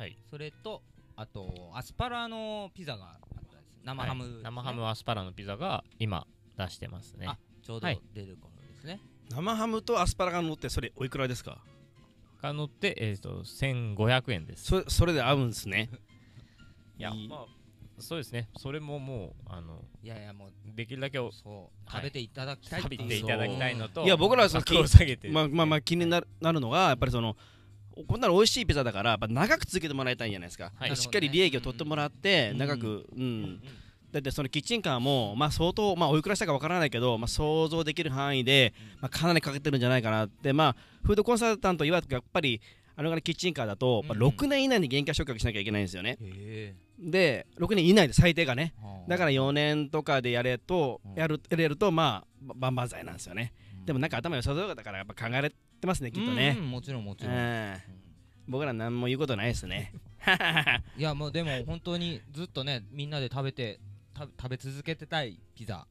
[0.00, 0.16] はい。
[0.30, 0.82] それと
[1.16, 3.44] あとアスパラのピザがあっ
[3.84, 4.42] 生ハムね、はい。
[4.44, 7.26] 生ハムアスパラのピザが今出してますね。
[7.26, 8.00] あちょうどはい。
[8.14, 9.00] 出る頃ですですね。
[9.30, 11.58] 生ハムとアスパラが乗ってそれおいくらですか？
[12.42, 14.64] が乗ってえっ、と1500円です。
[14.64, 15.90] そそれで合うんですね。
[16.98, 17.28] いやいい。
[17.28, 17.46] まあ
[18.02, 18.48] そうですね。
[18.56, 21.52] それももうあのいやいやもうできるだけおそう
[21.84, 25.28] はい食べていただきたい食べていただきたいのといや僕らはその格を下げて。
[25.28, 27.36] まあまあまあ気になるなるのがやっぱりその
[28.06, 30.96] こんなの美味しいピザだからやっぱ長く続けてもらいたいんじゃないですか、はい。
[30.96, 32.58] しっかり利益を取ってもらってうん。
[32.58, 33.22] 長く、うん。
[33.22, 33.62] うん
[34.12, 42.60] だってそのキッチンカーも、まあ、相当、まあ、おいくらしたかわからないけど、まあ、想像できる範囲で、まあ、かなりかけてるんじゃないかなって、まあ、フードコンサルタント言われてやっぱり
[42.96, 44.22] あのキッチンカーだと、まあ、うん。
[44.24, 46.18] うん6年以内に原価償却しなきゃいけないんですよね。
[46.20, 48.74] へで6年以内で最低がね。
[49.06, 51.14] えだから4年とかでやれとうん。
[51.14, 53.52] やるやれるとまあば万々歳なんですよね。
[53.86, 56.54] でもなんか頭良さそうだからやっぱ考えてますねきっとね。
[56.58, 57.34] うんうんもちろんもちろん。
[57.34, 57.76] うん
[58.48, 59.92] 僕ら何も言うことないですね。
[60.98, 63.78] いやもうでも本当にずっとねみんなで食べて
[64.12, 65.86] た食べ続けてたいピザ。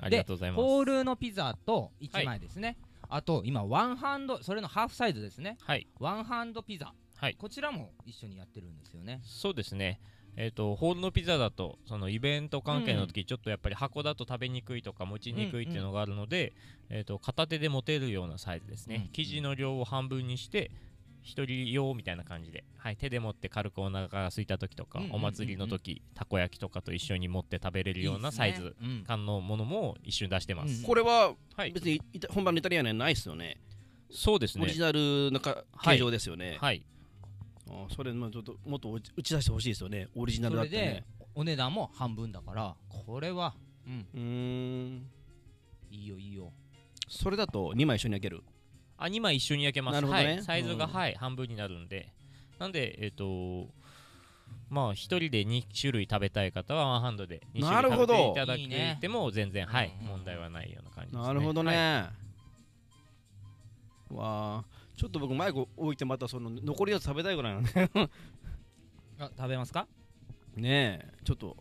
[0.00, 0.62] ありがとうございます。
[0.62, 5.58] ホールのピザと1枚ですね、あと今ワンハンドそれのハーフサイズですね。
[5.60, 5.86] はい。
[5.98, 6.94] ワンハンドピザ。
[7.16, 7.34] はい。
[7.34, 9.20] こちらも一緒にやってるんですよね。
[9.24, 10.00] そうですね
[10.40, 16.52] えー、とホールのピザだとそのイベント関係の時、ちょっとやっぱり箱だと食べにくいとか持ちにくいっていうのがあるので、
[16.90, 19.08] えー、と片手で持てるようなサイズですね、うん。
[19.12, 20.70] 生地の量を半分にして
[21.22, 25.24] 一人用みたいな感じで、はい、手で持って軽くお腹が空いた時とか、うんうんうんうん。
[25.24, 28.76] お祭りの時たこ焼きとかと一緒に持って食べれるようなサイズ
[29.08, 31.72] 感のものも一緒に出してます、うんこれははい。
[31.72, 33.56] 別にイタ本場のイタリアンにはないですよね。
[34.08, 34.62] そうですね。
[34.62, 35.96] オリジナルのかはい。
[35.96, 36.84] 形状ですよね、はい
[37.70, 40.08] あそれまあちょっともっと打ち出してほしいですよね。
[40.16, 41.04] オリジナルだってね。
[41.34, 43.54] お値段も半分だからこれは
[43.86, 44.06] うん。
[44.14, 45.10] うーん。
[45.90, 46.52] いいよいいよ。
[47.08, 48.42] それだと2枚一緒に焼ける？
[48.96, 49.94] あ2枚一緒に焼けます。
[49.94, 50.24] なるほどね。
[50.26, 52.12] はい、サイズが、うんはい半分になるんで。
[52.58, 53.68] なんでえっ、と
[54.68, 62.10] まあ1人で2種類食べたい方はワンハンドで2種類食べていただいても全然はいうん問題はないような感じです、ね、なるほどね、は
[64.10, 64.14] い。
[64.14, 64.64] わあ
[64.98, 67.70] ちょっと僕マイク置いてまたその残りやつ食べたいぐらいなんで。
[69.20, 69.86] あ食べますか？
[70.56, 71.56] ねえちょっと。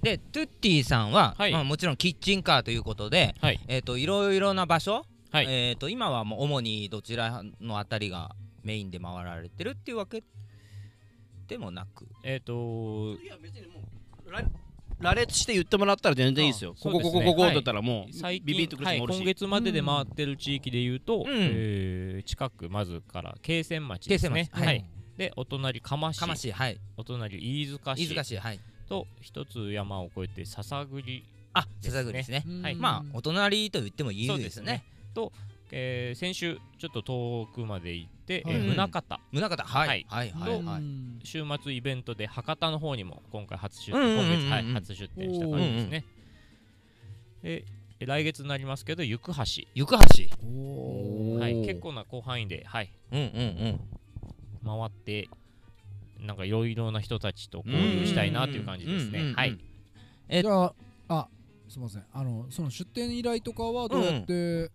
[0.00, 1.52] でトゥッティさんは、はい。
[1.52, 3.60] まあ、もちろんキッチンカーということで、はい。
[3.68, 5.46] えー、といろいろな場所、はい。
[5.46, 10.24] えー、と今はもう主にどちらのあたりがメインで回られてるっていうわけ
[11.48, 12.08] でもなく。
[12.22, 13.80] えっ、といや別にも
[14.24, 14.30] う
[14.98, 16.74] 羅羅列して言ってもらったら全然いいですよ。
[16.78, 17.54] あここここここはい。
[17.54, 21.26] だったらもう最ビビッとくる人もおるし、今月までで回ってる地域でいうと、うん。
[21.28, 24.48] えー近くまずから慶泉町ですね。
[24.52, 24.84] はい。
[25.16, 26.78] でお隣釜市かましはい。
[26.96, 28.02] お隣飯塚市。
[28.04, 28.60] 飯塚市はい。
[28.88, 32.02] と一つ山を越えて笹栗あですね。
[32.02, 32.44] 笹栗ですね。
[32.62, 32.74] はい。
[32.74, 34.82] まあお隣と言ってもいいですすね。
[35.14, 35.32] と、
[35.72, 38.60] えー先週ちょっと遠くまで行って、えはい。
[38.60, 39.88] ー宗像宗像はい。
[39.88, 40.30] はい。
[40.30, 40.82] はいはい
[41.24, 44.26] 週末イベントで博多の方にも今回初出うんうんうんうん。
[44.26, 46.04] 今月はい初出店した感じですね。
[47.42, 47.64] で
[48.06, 49.32] 来月になりますけど行橋、
[49.74, 49.96] 行橋。
[50.46, 53.26] おはい、結構な広範囲で、はい、うんうんう
[53.68, 53.80] ん。
[54.64, 55.28] 回って
[56.20, 59.32] なんかいろいろな人たちと交流したいなという感じですね。
[59.34, 59.58] はい、
[60.28, 60.74] えじゃあ
[61.08, 61.28] あ
[61.68, 62.04] すみません。
[62.12, 64.70] あのその出店依頼とかはどうやって、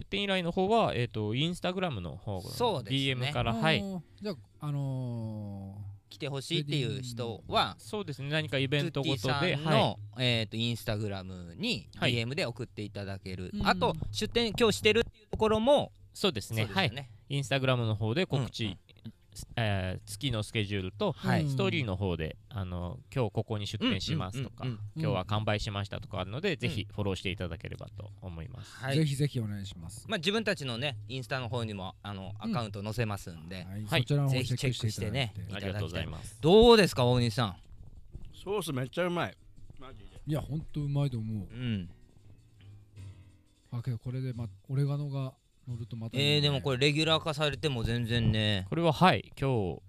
[0.00, 3.30] 出店依頼の方は、えー、とインスタグラムの方そうですね。
[3.30, 3.84] DM から、はい、
[4.20, 5.76] じゃああの
[6.08, 8.30] 来てほしいっていう人はそうですね。
[8.30, 9.96] 何かイベントごとで、はい。
[10.18, 12.14] えー、とインスタグラムにはい。
[12.14, 13.66] DM で送っていただける、うん。
[13.66, 16.66] あと出店今日してるっていうところもそうですね。
[16.70, 17.08] はい。
[17.28, 18.76] インスタグラムの方で告知、
[19.56, 21.42] えー月のスケジュールと、はい。
[21.42, 28.76] うんストーリーの方であの今日ここに出店しますとか、うんうんうん今日は完売しましたとかあるので、ぜひフォローしていただければと思います。
[28.76, 28.96] はい。
[28.96, 32.52] ぜひぜひお願いします、まあ、自分たちのねインスタの方にもあのアうん。
[32.52, 33.84] カウント載せますんで、はい。
[33.84, 34.00] はい。
[34.02, 36.36] そちらの方ぜひチェックしてねありがとうございます。
[36.40, 37.56] どうですか大西さん？
[38.34, 39.36] ソースめっちゃうまい。
[39.78, 41.48] マジでいやほんとうまいと思う。
[41.48, 41.88] うん。
[43.72, 45.32] あけどこれでまオレガノが
[45.68, 48.66] 乗るとまたいいね、えー、でもこれレギュラー化されても全然ね。
[48.68, 49.32] これははい。
[49.40, 49.82] 今日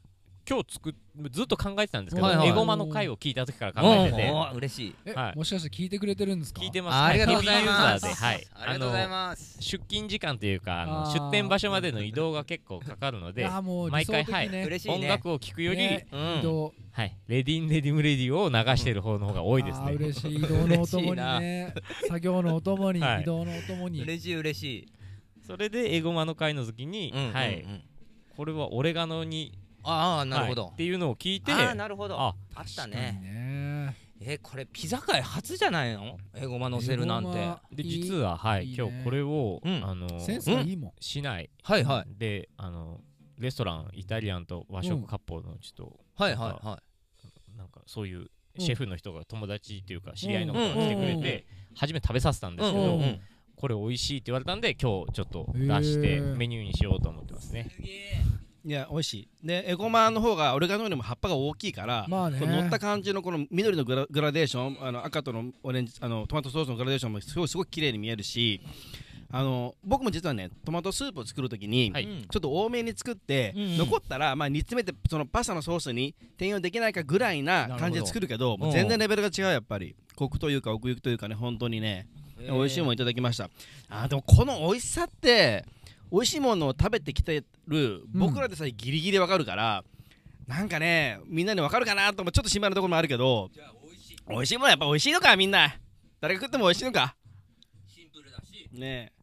[0.49, 0.93] 今日作っ
[1.29, 2.49] ずっと考えてたんですけど、はいはい。
[2.49, 4.33] エゴマの回を聞いた時から考えてて。
[4.55, 4.95] 嬉しい。
[5.05, 5.37] え、はい。
[5.37, 6.61] もしかして聞いてくれてるんですか？
[6.61, 6.95] 聞いてます。
[6.95, 8.05] あありがとうございます。
[8.07, 8.47] はい。
[8.55, 9.61] ありがとうございます。
[9.61, 14.63] 出勤時間というかあの出店場所までの移動が結構かかるのいでやもう毎回理想的ね。
[14.65, 14.95] 嬉しいね。
[14.95, 16.39] 音楽を聴くより、ねうん。
[16.39, 16.73] 移動。
[16.91, 19.85] はい、レディンレディムレディを流してる方の方が多いですね。
[19.85, 20.35] あー嬉しい。
[20.37, 21.73] 移動のお供にね。
[22.07, 23.21] 作業のお供に、はい。
[23.21, 24.01] 移動のお供に。
[24.01, 24.91] 嬉しい嬉しい
[25.45, 27.33] それでエゴマの会の時に、うんうんうん。
[27.33, 27.65] はい、
[28.35, 32.19] これはオレガノに、ああなるほど、はいっていうのを聞いて、ああなるほど。
[32.19, 33.19] ああったね。
[33.21, 33.95] ね。
[34.23, 36.17] えこれピザ界初じゃないの？
[36.35, 37.55] エゴマ乗せるなんて。
[37.75, 38.83] でいい実は、はいいいね。
[38.83, 39.83] 今日これを、うん。
[39.83, 42.19] あのセンスがいいもん、市内はいはい。
[42.19, 43.01] であの
[43.39, 46.83] レストランイタリアンと和食割烹のちょっと、はいはいは
[47.57, 48.27] なんかそういう
[48.59, 51.17] シェフの人が友達っていうか知り合いの方うんが来てくれうん。
[51.17, 51.23] うん。
[51.23, 53.19] て初めて食べさせたんですけいど、うん
[53.61, 57.69] これ美味しいって言われたんで今日ちょっと出してメニューにしようと思ってますね。
[58.65, 59.27] いや美味しい。
[59.47, 62.39] でエゴマの方がオレガノよりも葉っぱが大きいから、まあね。
[62.39, 68.61] 乗った感じのこの緑のグラグラデーションあの赤とのオレンジあのトマトソースのグラデーションもすごいすごく綺麗に見えるし
[69.29, 72.05] あの僕も実はねトマトスープを作るときに、はい。
[72.05, 73.77] うんちょっと多めに作って、うん。
[73.77, 79.95] 残ったら、まあ、煮詰めてそのパスタのソースに転用できないかぐらいな感じで作るけどもう全然レベルが違うやっぱり。
[80.15, 82.07] コクというか奥行きというかね本当にね
[82.49, 83.49] 美味しいものいただきました。
[83.89, 85.65] あーでもこの美味しさって
[86.11, 89.83] 美味しいものを食べてきてる僕らでさえギリギリわかるから、
[90.47, 93.49] なんかねみんなにわかるかなともちょっと心配なところもあるけど
[94.27, 95.75] 美味しいものはやっぱ美味しいのかみんな。
[96.19, 97.15] 誰が食っても美味しいのか。
[97.87, 98.69] シンプルだし。
[98.73, 99.11] ね。
[99.17, 99.21] え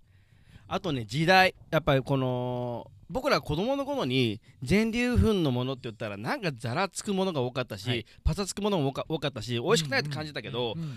[0.66, 8.07] あとね時代やっぱりこの僕ら子供の頃に全粒粉のものって言ったらなんかざらつくものが多かったし、はい。
[8.24, 10.96] パサつくものも多かったし美味しくないって感じたけど、うん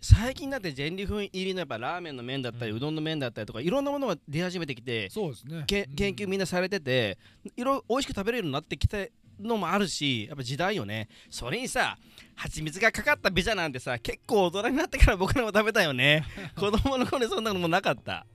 [0.00, 5.64] 最近だって全粒粉入りのやっぱラーメンの麺だったり、うどんの麺だったりとかいろんなものが出始めてきてそうですね。
[5.66, 7.18] け研究みんなされてて
[7.56, 8.98] いろいろ美味しく食べれるようになってきた
[9.38, 11.08] のもあるしやっぱ時代よね。
[11.28, 11.98] それにさ
[12.34, 16.24] 蜂蜜がかかったピザなんてさ結構大人になってから 僕らも食べたよね。
[16.56, 18.26] 子供の頃にそんなのもなかった。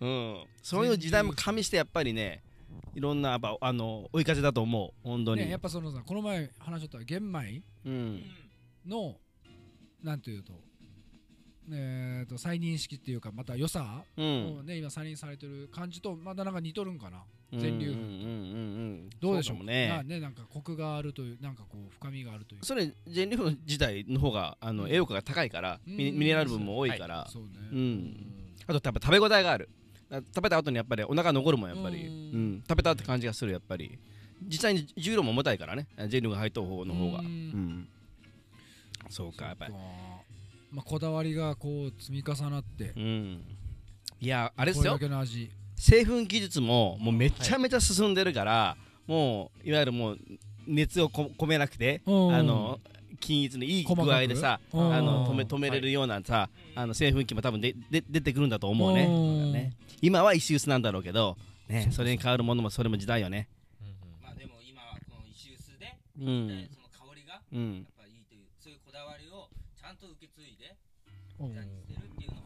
[0.00, 0.44] うん。
[0.62, 2.42] そういう時代も加味してやっぱりね
[2.94, 4.92] いろんなやっぱあの追い風だと思う。
[5.02, 8.22] 本当に、ねやっぱそのさこの前話しとった玄米うん。
[8.86, 9.16] の
[10.02, 10.52] なんていうと
[11.72, 14.58] えー、と再認識っていうかまた良さうん。
[14.58, 17.22] をね今再認されてる感じとまだなんか似とるんかな
[17.52, 17.98] 全粒粉。
[17.98, 18.20] うんうんうんう
[19.06, 19.64] んどうでしょう？
[19.64, 19.88] ね。
[19.88, 22.64] なねなんかコクがあるというなんかこう深みがあるという。
[22.64, 25.96] それ全粒粉自体の方があの栄養価が高いから、うん。
[25.96, 27.48] ミミネラル分も多いから、そうね。
[27.72, 28.16] うん。
[28.66, 29.68] あとやっぱ食べ応えがある。
[30.10, 32.52] あ食べた後にやっぱりお腹残るもんやっぱり、ううん。
[32.56, 33.98] ん食べたって感じがするやっぱり。
[34.46, 35.86] 実際に重量も重たいからね。
[35.96, 37.20] 全粒が入った方の方が。
[37.20, 37.28] ううん。
[37.28, 37.88] ん
[39.10, 39.74] そうかやっぱり
[40.74, 42.92] まあこだわりがこう積み重なって。
[42.96, 43.44] うん。
[44.20, 45.48] いやあれですこれよだけの味。
[45.76, 50.18] 製粉技術ももうめちゃめちゃ進んでるから、もういわゆるもう
[50.66, 52.34] 熱をこ込めなくて、うん。
[52.34, 52.80] あの
[53.20, 55.32] 均一のいい具合でさあのうん。
[55.32, 59.04] 止め止めれるようなさ、あの製粉機も多分でで出てくるんだと思うね。
[59.04, 59.52] うん。
[59.52, 61.36] ね今は石臼なんだろうけど、
[61.68, 63.48] ね、それに変わるものもそれも時代よね。
[63.80, 63.94] うんうん。
[64.20, 66.48] まあでも今はこの石臼で、うん。
[66.48, 67.40] でその香りが。
[67.52, 67.86] うん
[70.46, 70.76] いで
[71.40, 71.48] うん。
[71.48, 72.42] ピザにしてるっていうのは。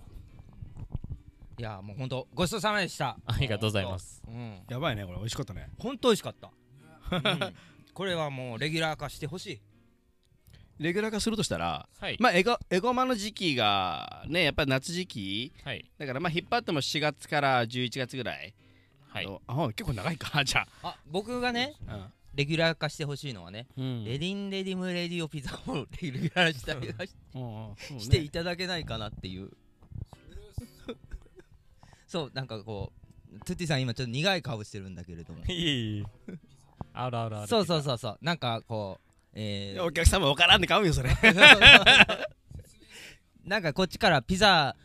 [1.58, 3.18] いやもう本当ごちそうさまでした。
[3.26, 4.22] ありがとうございます。
[4.26, 5.18] うんやばいねこれ。
[5.18, 5.70] 美味しかったね。
[5.78, 6.50] 本当美味しかった、
[7.16, 7.54] うん。
[7.94, 9.60] これはもうレギュラー化してほしい。
[10.78, 12.16] レギュラー化するとしたらはい。
[12.20, 15.52] まあエゴエゴマの時期がねやっぱり夏時期。
[15.64, 15.90] はい。
[15.98, 18.54] だからまあ引っ張っても4月から11月ぐらい。
[19.08, 19.40] はい。
[19.48, 20.42] あ結構長いか。
[20.44, 20.96] じゃあ。
[21.06, 24.04] 僕がねあレギュラー化してほしいのはね、うん。
[24.04, 26.86] レディンレディムレディオピザを レギュラーしたり
[27.98, 29.50] ししていただけないかなっていう。
[32.06, 32.92] そうなんかこ
[33.34, 35.44] うトゥッティさん今ちょっと苦い顔してるんだけれども。
[35.46, 36.04] いえいえ
[36.92, 38.18] あるあるあるそうそうそうそう。
[38.22, 39.82] なんかこうえー。
[39.82, 41.10] お客様分からんで買うよそれ。
[43.44, 44.76] なんかこっちからピザ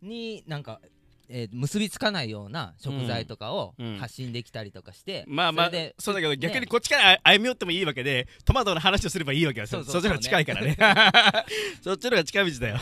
[0.00, 0.80] になんか、
[1.28, 3.98] えー結びつかないような食材とかをうん。
[3.98, 9.66] 発信できたりとかして、まあまあそれでそうだけど逆にねこっちから歩み寄ってもいいわけでトマトの話をすればいいわけよ。
[9.66, 9.84] そそう。
[9.84, 10.76] そうっちの方が近いからね。
[11.82, 12.78] そっちの方が近道だよ。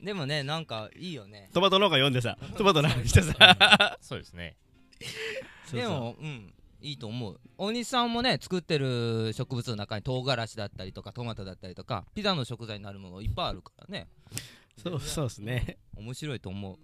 [0.00, 1.50] でもねなんかいいよね。
[1.52, 3.98] トマト農家読んでさトマトの話してさ。
[4.00, 4.56] そうですね。
[5.72, 7.40] でもうんいいと思う。
[7.56, 14.08] 大西さんもね作ってる植物の中に唐辛子だったりとかトマトだったりとかピザの食材になるものいっぱいあるからね。
[14.80, 15.78] そうそうですね。
[15.96, 16.78] 面白いと思う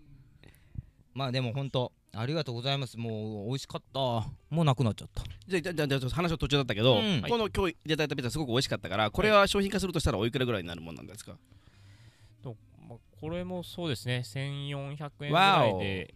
[1.14, 2.98] まあでも本当ありがとうございます。
[2.98, 4.00] もう美味しかった。
[4.00, 5.22] もうなくなっちゃった。
[5.46, 7.22] じゃあじゃあじゃあじゃあちょっと話は途中だったけど、うん。
[7.22, 11.36] この今日いただいたピザすごく美味しかったからこれは商品化するとしたらおいくらぐらいになるもんなんですか？
[12.42, 12.56] と
[12.88, 14.22] まあこれもそうですね。
[14.24, 16.14] 1400円ぐらいで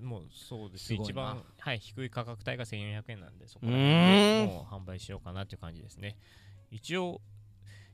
[0.00, 6.16] もうそうです一番はい低い価格帯が1400円なんでそこうら辺でもう販売しようかなっていう感じですね。
[6.70, 7.20] 一応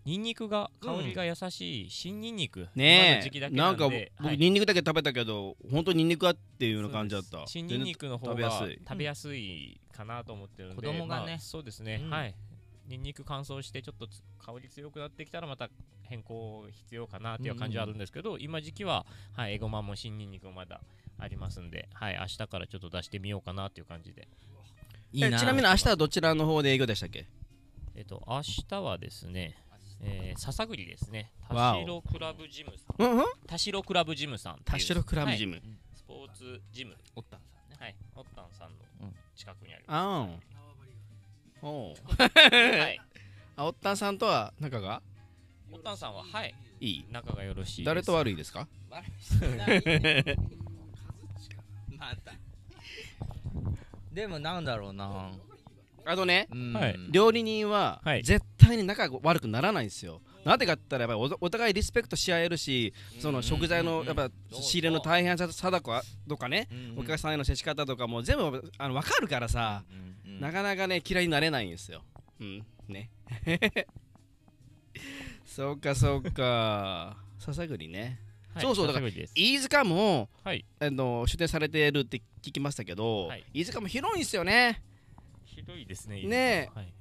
[0.04, 4.12] ニンニクが香りが優しい新ニンニク、ね時期だけえなんんではい。
[4.20, 7.46] 僕ニンニクだけ食べたけど本当ニンニクはっていうような感じだった。
[7.46, 8.78] 新ニンニクの方食べやがすい。
[8.86, 11.26] 食べやすいかなと思ってるんで、子供がね。
[11.26, 12.10] まあそうですね、うん。
[12.10, 12.34] はい。
[12.88, 15.70] ニンニク乾燥してちょっとつ香り強くなってきたらまた
[16.02, 20.80] 変更必要かなっていう感じはあるんですけど、今時期は、はい、エゴマも新ニンニクもまだ
[21.18, 24.26] ありますんで、はい、明日からちょっと出してみようかなっていう感じで。
[25.12, 25.28] いいな。
[25.28, 27.28] えちなみに明日はどちらの方で営業でしたっけ？
[27.94, 29.56] えっと明日はですね
[30.04, 31.32] えー、笹栗ですね。
[31.48, 33.24] 田代クラブジムさん。
[33.46, 35.78] 田代クラブジムさん田代クラブジム、ム、はい。
[35.94, 36.96] スポーツジム。
[37.14, 37.46] おったんさ。
[37.68, 37.94] んねはい。
[38.16, 40.40] オッタンさんのうん近くにある、あん
[41.62, 41.94] おう。
[42.18, 43.00] はい。
[43.56, 45.02] あおったんさんとは仲が？
[45.70, 46.54] オッタンさんははい。
[46.80, 47.04] いい。
[47.10, 48.66] 仲がよろしい誰と悪いですか？
[48.90, 50.36] 悪い人いない
[51.96, 52.32] また。
[54.12, 55.30] でもなんだろうな
[56.04, 56.72] あとねうん。
[56.72, 56.96] はい。
[57.10, 58.22] 料理人ははい。
[58.22, 60.20] 絶対に仲が悪くならないんですよ。
[60.44, 67.00] なんでかって言ったらやっぱりおお互いリスペクトし合えるしその食材のやっぱ仕入れの大変さとかとかねうん。
[67.00, 69.84] お客さんへの接し方とかも全部あの分かるからさ
[70.40, 72.02] なかなかね嫌いになれないんですよ。
[72.40, 72.66] うん。
[72.88, 73.10] ね。
[75.44, 77.16] そうかそうか。
[77.38, 78.20] 笹栗ね。
[78.54, 80.64] はいそうそうだから飯塚もはい。
[80.78, 83.44] あの出店されてるって聞きましたけど、はい。
[83.54, 84.82] 飯塚も広いんですよね
[85.66, 86.70] ひどいですねねえ。
[86.74, 86.92] はい。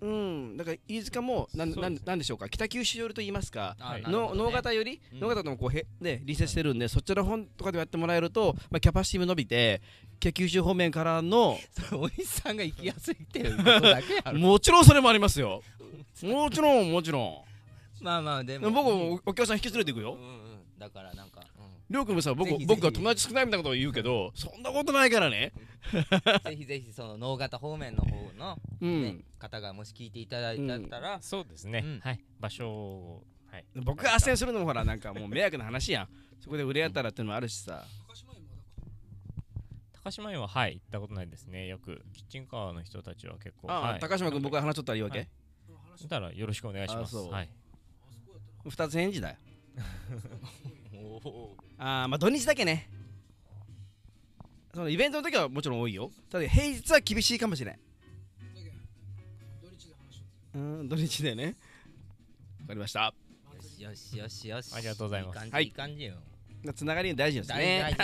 [0.00, 0.56] うん。
[0.56, 2.48] だから飯塚もなんそうですなんなんでしょうか？
[2.48, 3.76] 北九州寄りと言いますか？
[3.80, 4.02] あはい。
[4.02, 5.00] の能形より？
[5.12, 5.20] うん。
[5.20, 9.80] 能形ともこうへね隣接してるんでそちらの本とかでやってもらえると、まあ、キャパシティも伸びて
[10.20, 11.58] 北九州方面からの
[11.92, 14.34] おじさんが行きやすいっていうことだけやろ。
[14.38, 15.62] もちろんそれもありますよ。
[16.22, 17.44] もちろんもちろ
[18.00, 18.68] まあまあでも。
[18.70, 20.14] ん僕もお客さん引き連れていくよ。
[20.14, 20.24] うんう
[20.56, 20.78] ん。
[20.78, 21.43] だからなんか
[21.90, 22.66] りょうくんもさ僕ぜひぜひ。
[22.66, 25.52] 僕が友達少ないみたいなことを言うけどそんなことないからね。
[25.92, 26.02] う ん
[26.50, 31.20] ぜひぜひその能形方面の方のうん、ね方がもし聞いていただいたら。
[31.20, 32.00] そうですね、うん。
[32.00, 32.20] はい。
[32.40, 33.64] 場所をはい。
[33.74, 36.08] 僕が斡旋するのもほらなんかもう迷惑な話やん。
[36.40, 37.84] そこで売れやったらっていうのもあるしさ。
[40.04, 41.66] 高島屋ははい行ったことないですね。
[41.66, 44.00] よくキッチンカーの人たちは結構ああ、はい。
[44.00, 45.28] 高島君僕が話しとったらいいわけ、はい。
[46.08, 47.16] たらよろしくお願いします。
[47.16, 47.50] はい。
[48.68, 49.36] 二つ返事だよ。
[50.94, 52.88] おおああまあ土日だけね。
[54.72, 56.10] そのイベントの時はもちろん多いよ。
[56.30, 57.78] ただ平日は厳しいかもしれん。
[60.54, 61.56] うん土日でね。
[62.62, 63.12] わかりました。
[63.52, 64.48] よしよしよし。
[64.48, 65.36] よしありがとうございます。
[65.36, 65.64] いい感じ、はい。
[65.64, 66.14] いい感じよ。
[66.74, 67.94] つながり大事です大ね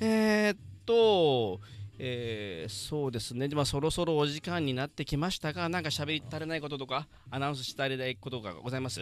[0.00, 1.58] えーっと
[1.98, 9.00] えー、そうですね、まあ、そろそろお時間になってきましたが、なんか喋り足りないこととか、アナウンスしたりないことがございます？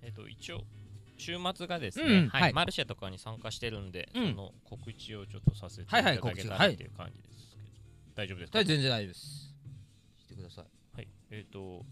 [0.00, 0.64] えっと一応
[1.24, 2.52] 週末がですね、うんはいはい。
[2.52, 4.30] マルシェとかに参加してるんで、うん。
[4.30, 7.62] その告知をちょっとさせていただけた告知はいらっていう感じですけど、
[8.14, 8.58] 大丈夫ですか？
[8.58, 9.54] はい全然大丈夫です。
[10.22, 10.64] してください。
[10.96, 11.08] はい。
[11.30, 11.84] えっ、と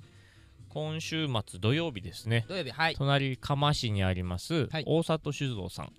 [0.68, 2.44] 今週末土曜日ですね。
[2.48, 2.94] 土曜日はい。
[2.94, 4.84] 隣釜市にあります、はい。
[4.86, 5.92] 大里酒造さん。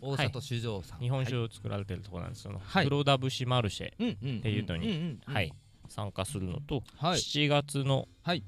[0.00, 0.98] 大里酒造さん。
[1.00, 2.84] 日本酒を作られてるところなんですけど、はい。
[2.84, 5.52] 黒田節マルシェ、っていうのにはい。
[5.88, 7.18] 参加するのと、はい。
[7.18, 8.42] 7月のはい。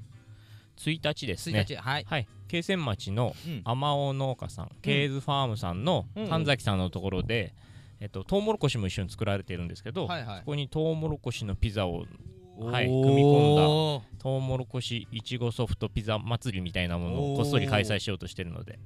[0.76, 2.04] 1日です1ね日はい。
[2.04, 3.60] はい慶泉町のうん。
[3.64, 7.54] あまおう農家さん、ケーズファームさんのうん神崎さんのところで、
[8.00, 10.38] えっと、トウモロコシも一緒に作られてるんですけど、はいはい。
[10.40, 12.06] そこにトウモロコシのピザを
[12.60, 18.80] はい組み込んだトウモロコシいちごソフトピザ祭りみたいなものをこっそり開催しようとしてるので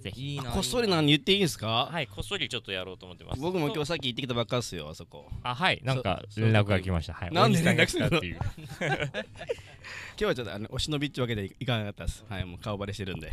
[0.00, 0.34] ぜひ。
[0.34, 3.40] いいなこっそりなん言っていいんですか、はいこっそりちょっっとやろうと思ってます。
[3.40, 5.26] 僕も今日さっき行ってきたばっかっすよ、あそこ。
[5.42, 5.80] あはい。
[5.84, 7.14] なんかそ連絡が来ました。
[7.14, 7.32] はい。
[7.32, 8.08] なんで連絡するの？
[8.08, 8.38] 来たっていう。
[8.80, 12.24] 今日はちょっとあのお忍びってわけでいかなかったです。
[12.28, 13.32] はい、もう顔バレしてるんで。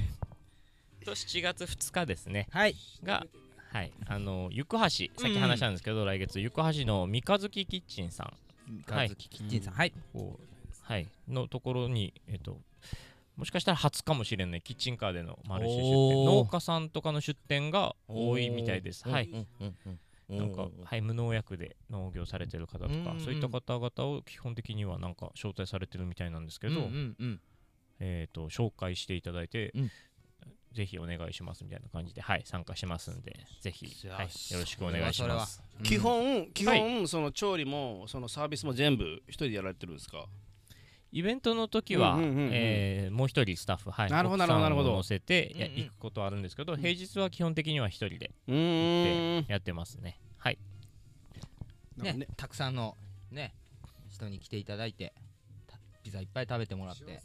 [1.06, 2.48] と7月2日ですね。
[2.52, 2.76] はい。
[3.04, 3.26] が
[3.72, 3.92] はい。
[4.08, 8.34] あの行橋さっき話したんですけど、来月行橋の三日月キッチンさん。
[8.88, 9.74] 三日月キッチンさん。
[9.74, 9.94] はい。
[10.14, 10.48] こう
[10.82, 11.08] はい。
[11.28, 12.60] のところにえっと
[13.38, 16.26] もしかしたら初かもしれないキッチンカーでのマルシェ出店。
[16.26, 19.08] 農家さんとかの出店が多いみたいです。
[19.08, 19.48] はい。
[20.28, 23.20] なんか、はい、無農薬で農業されてる方とか、うん。
[23.22, 26.90] そういった方々を基本的にはなんか招待されてるみたいなんですけど、
[28.00, 29.92] えー、と紹介していただいて、うん。
[30.74, 35.64] ぜひお願いしますみたいな感じで、はい、参加しますんでぜひ、よはい、しよろしくお願いします。
[35.80, 35.84] うん。
[35.84, 40.26] 基本、基本、その調理も、そのサービスも全部一人でやられてるんですか？
[41.12, 45.78] イベントの時は、えーもう一人スタッフ、はい、なるほど奥さんなるほどを乗せてやうんうん。
[45.84, 49.46] 行くことはあるんですけど、平日は基本的には一人でうーん。
[49.48, 50.20] やってますね。
[50.38, 50.58] はい、
[51.98, 52.14] ね。
[52.14, 52.96] ねたくさんの
[53.32, 53.54] ね
[54.10, 55.14] 人に来ていただいて
[55.68, 57.20] たピザいっぱい食べてもらって。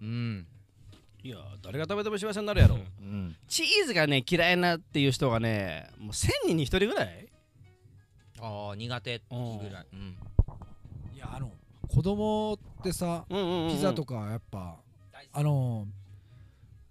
[0.00, 0.46] うん。
[1.22, 2.76] いや、誰が食べても幸せになるやろ。
[2.76, 3.34] うん。
[3.48, 7.28] チーズがね、嫌いなっていう人がね、もう1000人に1人ぐらい？
[8.38, 9.86] ああ苦手ぐらい。
[9.92, 10.16] うん。
[11.14, 11.50] いやあの
[11.88, 13.70] 子供ってさうんうんうんうん。
[13.70, 14.76] ピザとかやっぱ
[15.32, 15.86] あの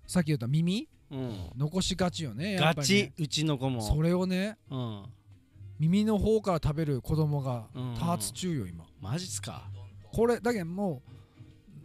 [0.07, 0.87] さっき言った耳？
[1.11, 1.49] うん。
[1.55, 3.11] 残しがちよねガチ？
[3.17, 3.81] うちの子も。
[3.81, 5.03] それをねうん。
[5.79, 7.95] 耳の方から食べる子供がうん。
[7.95, 8.85] 多発中よ今。
[9.01, 9.69] マジっすか？
[10.11, 11.01] これだけども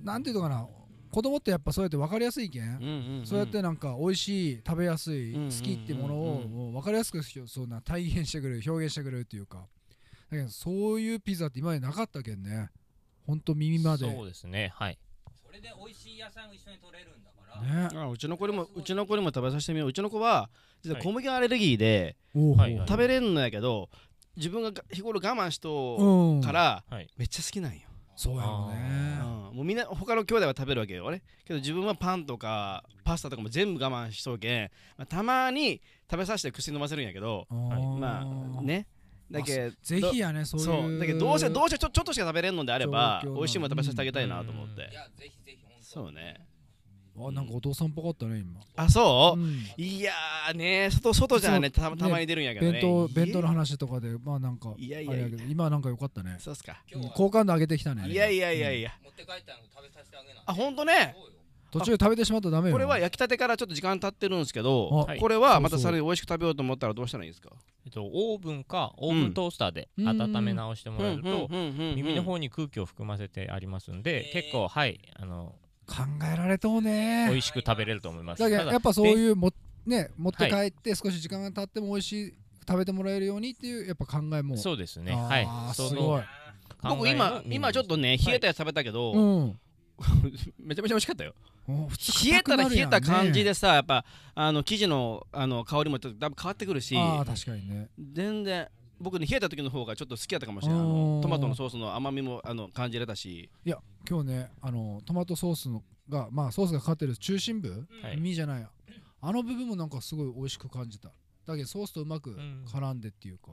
[0.03, 0.67] うなんていうのかな
[1.11, 2.63] 子供ってやっぱそうやって分かりやすいけん。
[2.63, 3.27] うんうんうん。
[3.27, 9.67] そうやってなんか美味しい食べやすいうんうん好きってものをもう分かりやすくそんな体現してくれる表現してくれるっていうか。
[10.31, 12.71] だけどそういうピザって今までなかったけんね
[13.31, 14.12] ほんと耳まで。
[14.12, 14.99] そうですね、はい、
[15.47, 17.89] それで美味しい野菜を一緒に取れるんだから。
[17.89, 17.97] ね。
[17.97, 19.89] あうちの子にもうちの子にも食べさせてみよう。
[19.91, 20.51] うちの子は
[20.83, 21.05] 実ははい。
[21.05, 23.89] 小麦アレルギーではいはい食べれんのやけど
[24.37, 27.83] 自分がが日頃我慢しとうんからはい、めっちゃ好きなんよ。
[28.16, 29.18] そうやろうね。
[29.20, 29.57] うん。
[29.59, 31.09] もうみんな他の兄弟は食べるわけよ。
[31.12, 38.89] ねけど自分はパンとかパスタとかも全部我慢しとうけん、まあ、たまに食べさせて薬飲ませるんやけどまあね
[39.31, 40.99] だけぜひやねそういうそう。
[40.99, 46.47] だけどどうせどうせちょちょっとしか食べれんのであれば美味しいもの食べさせてあげたいなと思って、ぜひぜひそうね。
[47.18, 48.61] あなんかお父さんっぽかったね今。
[48.76, 49.66] あそう、うん。
[49.76, 52.72] いやーね外外じゃねたたまに出るんやけどね。
[52.72, 55.12] 弁当弁当のい話とかでまあなんかいやいや
[55.49, 56.37] 今はなんか良かったね。
[56.39, 56.83] そうっすか。
[57.14, 60.43] 好感度上げてきたねいやいやいやいや、持って帰ったの食べさせてあげな。
[60.47, 61.39] あほんとねそうよ
[61.71, 62.75] 途中で食べてしまったらダメよ。
[62.75, 67.51] これは焼きたてからちょっと時間経ってるんですけど、あこれはまたさらに美味しく食べようと思ったらどうしたらいいんですか？
[67.87, 75.55] えっと、オーブンかオーブントースターで温め直してもらえると耳の方に空気を含ませてありますんで結構はいあの
[75.87, 75.97] 考
[76.33, 77.27] えられとうね。
[77.31, 78.39] 美味しく食べれると思います。
[78.39, 79.53] ただだけどやっぱそういうも
[79.87, 82.35] ね持って帰って少し時間が経っても美味しい
[82.68, 84.57] 食べてもらえるようにっていうやっぱ考えも。
[84.57, 85.12] そうですね。
[85.12, 86.23] あはいすごい。
[86.83, 89.61] 僕今今ちょっとね冷えたやつ食べたけど、うん。
[90.59, 91.35] めちゃめちゃ美味しかったよ
[92.25, 94.05] 冷えたら冷えた感じででさやっぱ
[94.35, 96.97] あの生地のあの香りもちょっとだいぶ変わってくるし。
[96.97, 97.89] ああ確かにね。
[98.12, 98.68] 全然
[99.01, 100.83] 僕ね冷えた時の方がちょっと好きだったかもしれない
[101.23, 103.51] トマトのソースの甘みもあの感じれたし。
[103.64, 108.16] いや今日ねあのトマトソースのがまあソースがかかってる中心部はい。
[108.16, 108.66] 身じゃない
[109.23, 111.11] あの部分もなんかすごい美味しく感じた。
[111.47, 112.64] だけどソースとうまくん。
[112.66, 113.53] 絡んでっていうか。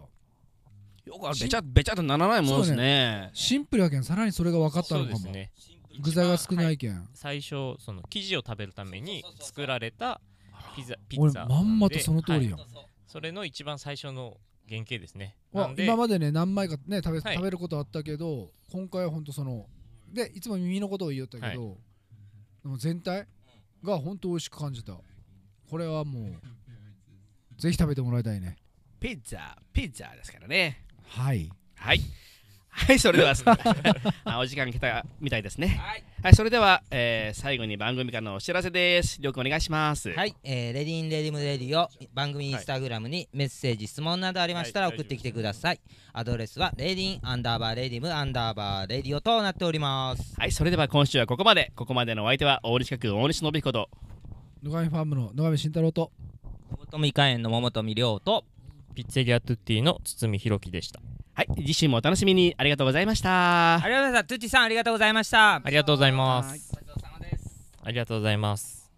[1.05, 3.29] よくあれべちゃべちゃっとならないものですね。
[3.33, 5.17] シンプルやけんさらにそれが分かったそのかも。
[5.17, 5.51] うですね
[5.99, 7.07] 具材が少ないけん。
[7.13, 10.21] 最初その生地を食べるために作られた
[10.75, 12.49] ピザピ俺ザまんまとその通りはい。
[12.49, 12.59] やん
[13.07, 14.37] それの一番最初の
[14.67, 15.37] 原型ですね。
[15.77, 17.35] 今までね何枚かね食べ,、はい。
[17.35, 19.67] 食べることあったけど今回はほんとその
[20.11, 21.77] でいつも耳のことを言おったけど、
[22.77, 23.27] 全体
[23.83, 24.93] がほんと美味しく感じた。
[25.69, 28.55] これはもうぜひ食べてもらいたいね。
[28.99, 30.85] ピッツァピッツァですからね。
[31.05, 31.49] はい。
[31.75, 32.01] はい
[32.77, 33.33] はいそれでは。
[34.23, 35.67] あお時間来たみたいですね。
[35.67, 36.03] はい。
[36.21, 39.19] はいそれでは、えー最後に番組からのお知らせです。
[39.19, 40.11] りょうくんお願いします。
[40.11, 45.79] はい、えーレディーンレディムレディを番組インスタグラムにメッセージ、質問などありましたらはい送ってきてください。
[46.13, 50.35] アドレスはレディーンアンダーバーレディムアンダーバーレディオとなっております。
[50.39, 51.71] はいそれでは今週はここまで。
[51.75, 53.89] ここまでのお相手は大西区大西信彦と。
[54.61, 56.11] 野上ファームの野上慎太郎と。
[56.69, 58.45] 桃富花園の桃富亮と。
[58.97, 60.99] ピッツェリアトゥッティの堤大樹でした
[61.37, 63.75] はい、次週もお楽しみにありがとうございました。
[63.75, 64.27] ありがとうございました。
[64.27, 65.55] トゥッティさんありがとうございました。
[65.57, 66.71] ありがとうございます。
[67.83, 68.89] ありがとうございます。